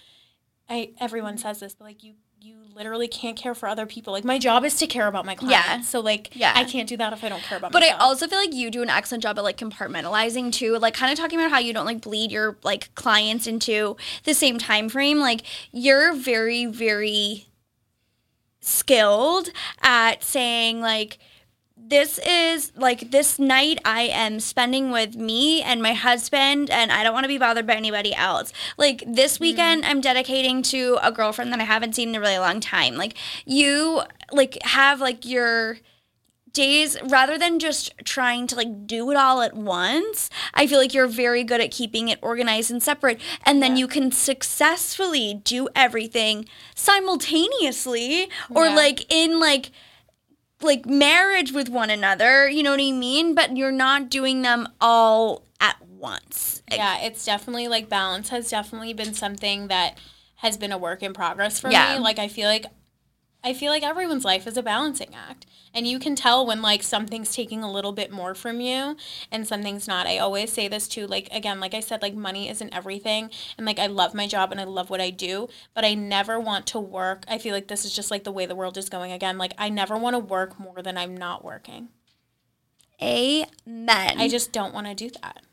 [0.69, 4.13] I everyone says this, but like you you literally can't care for other people.
[4.13, 5.67] Like my job is to care about my clients.
[5.67, 5.81] Yeah.
[5.81, 6.53] So like Yeah.
[6.55, 8.71] I can't do that if I don't care about But I also feel like you
[8.71, 11.73] do an excellent job at like compartmentalizing too, like kind of talking about how you
[11.73, 15.19] don't like bleed your like clients into the same time frame.
[15.19, 15.41] Like
[15.71, 17.47] you're very, very
[18.61, 19.49] skilled
[19.81, 21.17] at saying like
[21.89, 27.03] this is like this night I am spending with me and my husband, and I
[27.03, 28.53] don't want to be bothered by anybody else.
[28.77, 29.41] Like this mm.
[29.41, 32.95] weekend, I'm dedicating to a girlfriend that I haven't seen in a really long time.
[32.95, 33.15] Like
[33.45, 35.77] you, like have like your
[36.51, 40.95] days rather than just trying to like do it all at once i feel like
[40.95, 43.81] you're very good at keeping it organized and separate and then Yeah.
[43.81, 48.75] you can successfully do everything simultaneously or Yeah.
[48.75, 49.71] like in like
[50.61, 54.67] like marriage with one another you know what i mean but you're not doing them
[54.81, 59.97] all at once yeah, it's definitely like balance has definitely been something that
[60.35, 61.95] has been a work in progress for Yeah.
[61.95, 61.99] me.
[61.99, 62.65] Like I feel like
[63.41, 65.45] I feel like everyone's life is a balancing act.
[65.73, 68.97] And you can tell when like something's taking a little bit more from you
[69.31, 70.07] and something's not.
[70.07, 73.29] I always say this too, like again, like I said, like money isn't everything.
[73.57, 76.39] And like I love my job and I love what I do, but I never
[76.39, 77.23] want to work.
[77.27, 79.37] I feel like this is just like the way the world is going again.
[79.37, 81.89] Like I never want to work more than I'm not working.
[83.01, 85.43] amen I just don't want to do that.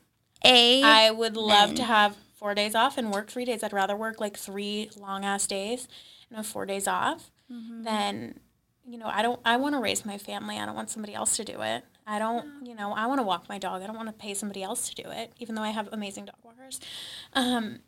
[0.43, 3.63] a I would love to have four days off and work three days.
[3.63, 5.87] I'd rather work like three long ass days
[6.29, 8.39] and have four days off than,
[8.85, 10.57] you know, I don't, I want to raise my family.
[10.57, 11.83] I don't want somebody else to do it.
[12.05, 13.81] I don't, you know, I want to walk my dog.
[13.81, 16.25] I don't want to pay somebody else to do it, even though I have amazing
[16.25, 16.79] dog walkers.
[17.33, 17.79] Um,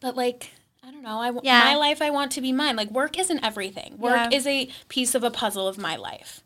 [0.00, 0.50] but like,
[0.82, 1.20] I don't know.
[1.20, 1.60] I Yeah.
[1.64, 2.00] my life.
[2.02, 2.76] I want to be mine.
[2.76, 3.96] Like work isn't everything.
[3.98, 4.36] Work Yeah.
[4.36, 6.42] is a piece of a puzzle of my life.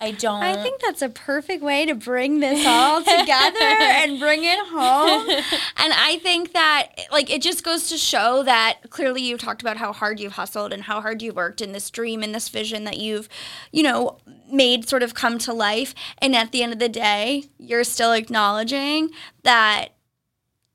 [0.00, 0.42] I don't.
[0.42, 5.28] I think that's a perfect way to bring this all together and bring it home.
[5.80, 9.76] And I think that, like, it just goes to show that clearly you've talked about
[9.76, 12.84] how hard you've hustled and how hard you've worked in this dream and this vision
[12.84, 13.28] that you've,
[13.72, 14.18] you know,
[14.50, 15.94] made sort of come to life.
[16.18, 19.10] And at the end of the day, you're still acknowledging
[19.44, 19.94] that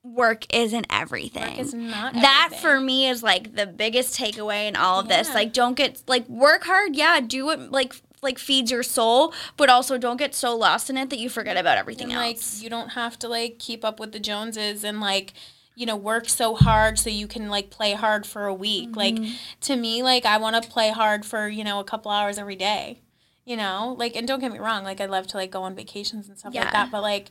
[0.03, 2.61] work isn't everything work is not that everything.
[2.61, 6.27] for me is like the biggest takeaway in all of this like don't get like
[6.27, 10.55] work hard yeah do it like like feeds your soul but also don't get so
[10.55, 12.61] lost in it that you forget about everything and like else.
[12.61, 15.33] you don't have to like keep up with the joneses and like
[15.75, 18.95] you know work so hard so you can like play hard for a week.
[18.95, 19.33] Like Mm-hmm.
[19.61, 22.55] to me like i want to play hard for you know a couple hours every
[22.55, 22.99] day
[23.45, 23.93] you know?
[23.99, 26.37] Like and don't get me wrong like i love to like go on vacations and
[26.37, 26.61] stuff Yeah.
[26.63, 27.29] like that but like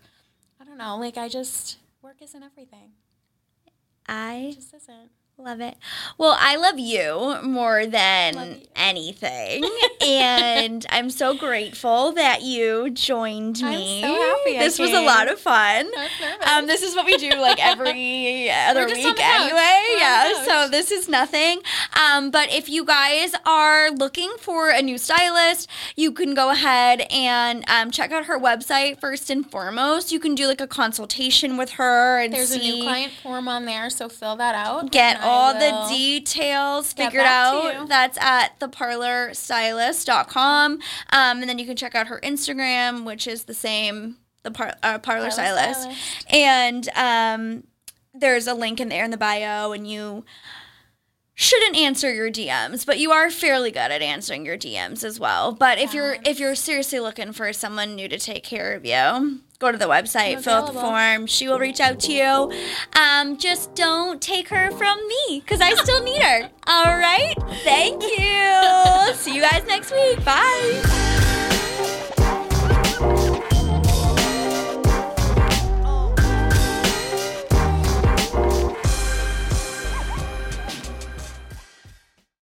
[0.61, 2.93] i don't know like i just work isn't everything.
[4.07, 5.77] I it just isn't love it
[6.19, 8.57] well i love you more than you.
[8.77, 9.65] anything
[10.07, 15.31] and i'm so grateful that you joined I'm me so happy this was a lot
[15.31, 16.47] of fun I was nervous.
[16.47, 19.97] Um, this is what we do like every other week anyway.
[19.99, 21.61] Yeah, so this is nothing.
[21.99, 27.03] Um, but if you guys are looking for a new stylist, you can go ahead
[27.11, 30.13] and um, check out her website first and foremost.
[30.13, 32.59] You can do like a consultation with her and there's see.
[32.59, 37.25] a new client form on there so fill that out Get all the details figured
[37.25, 37.89] out.
[37.89, 40.73] That's at theparlourstylist.com.
[40.73, 40.81] Um,
[41.13, 44.99] and then you can check out her Instagram, which is the same, the par- uh,
[44.99, 45.83] parlour, Parlour stylist.
[45.83, 46.27] Stylist.
[46.31, 47.65] And um,
[48.15, 50.25] there's a link in there in the bio, and you
[51.35, 55.53] shouldn't answer your DMs, but you are fairly good at answering your DMs as well.
[55.53, 59.41] But if you're if you're seriously looking for someone new to take care of you,
[59.63, 61.27] go to the website, I'm fill out the form.
[61.27, 62.53] She will reach out to you.
[63.01, 66.51] Um, just don't take her from me because I still need her.
[66.67, 67.35] All right.
[67.65, 69.15] Thank you.
[69.15, 70.23] See you guys next week.
[70.25, 71.29] Bye.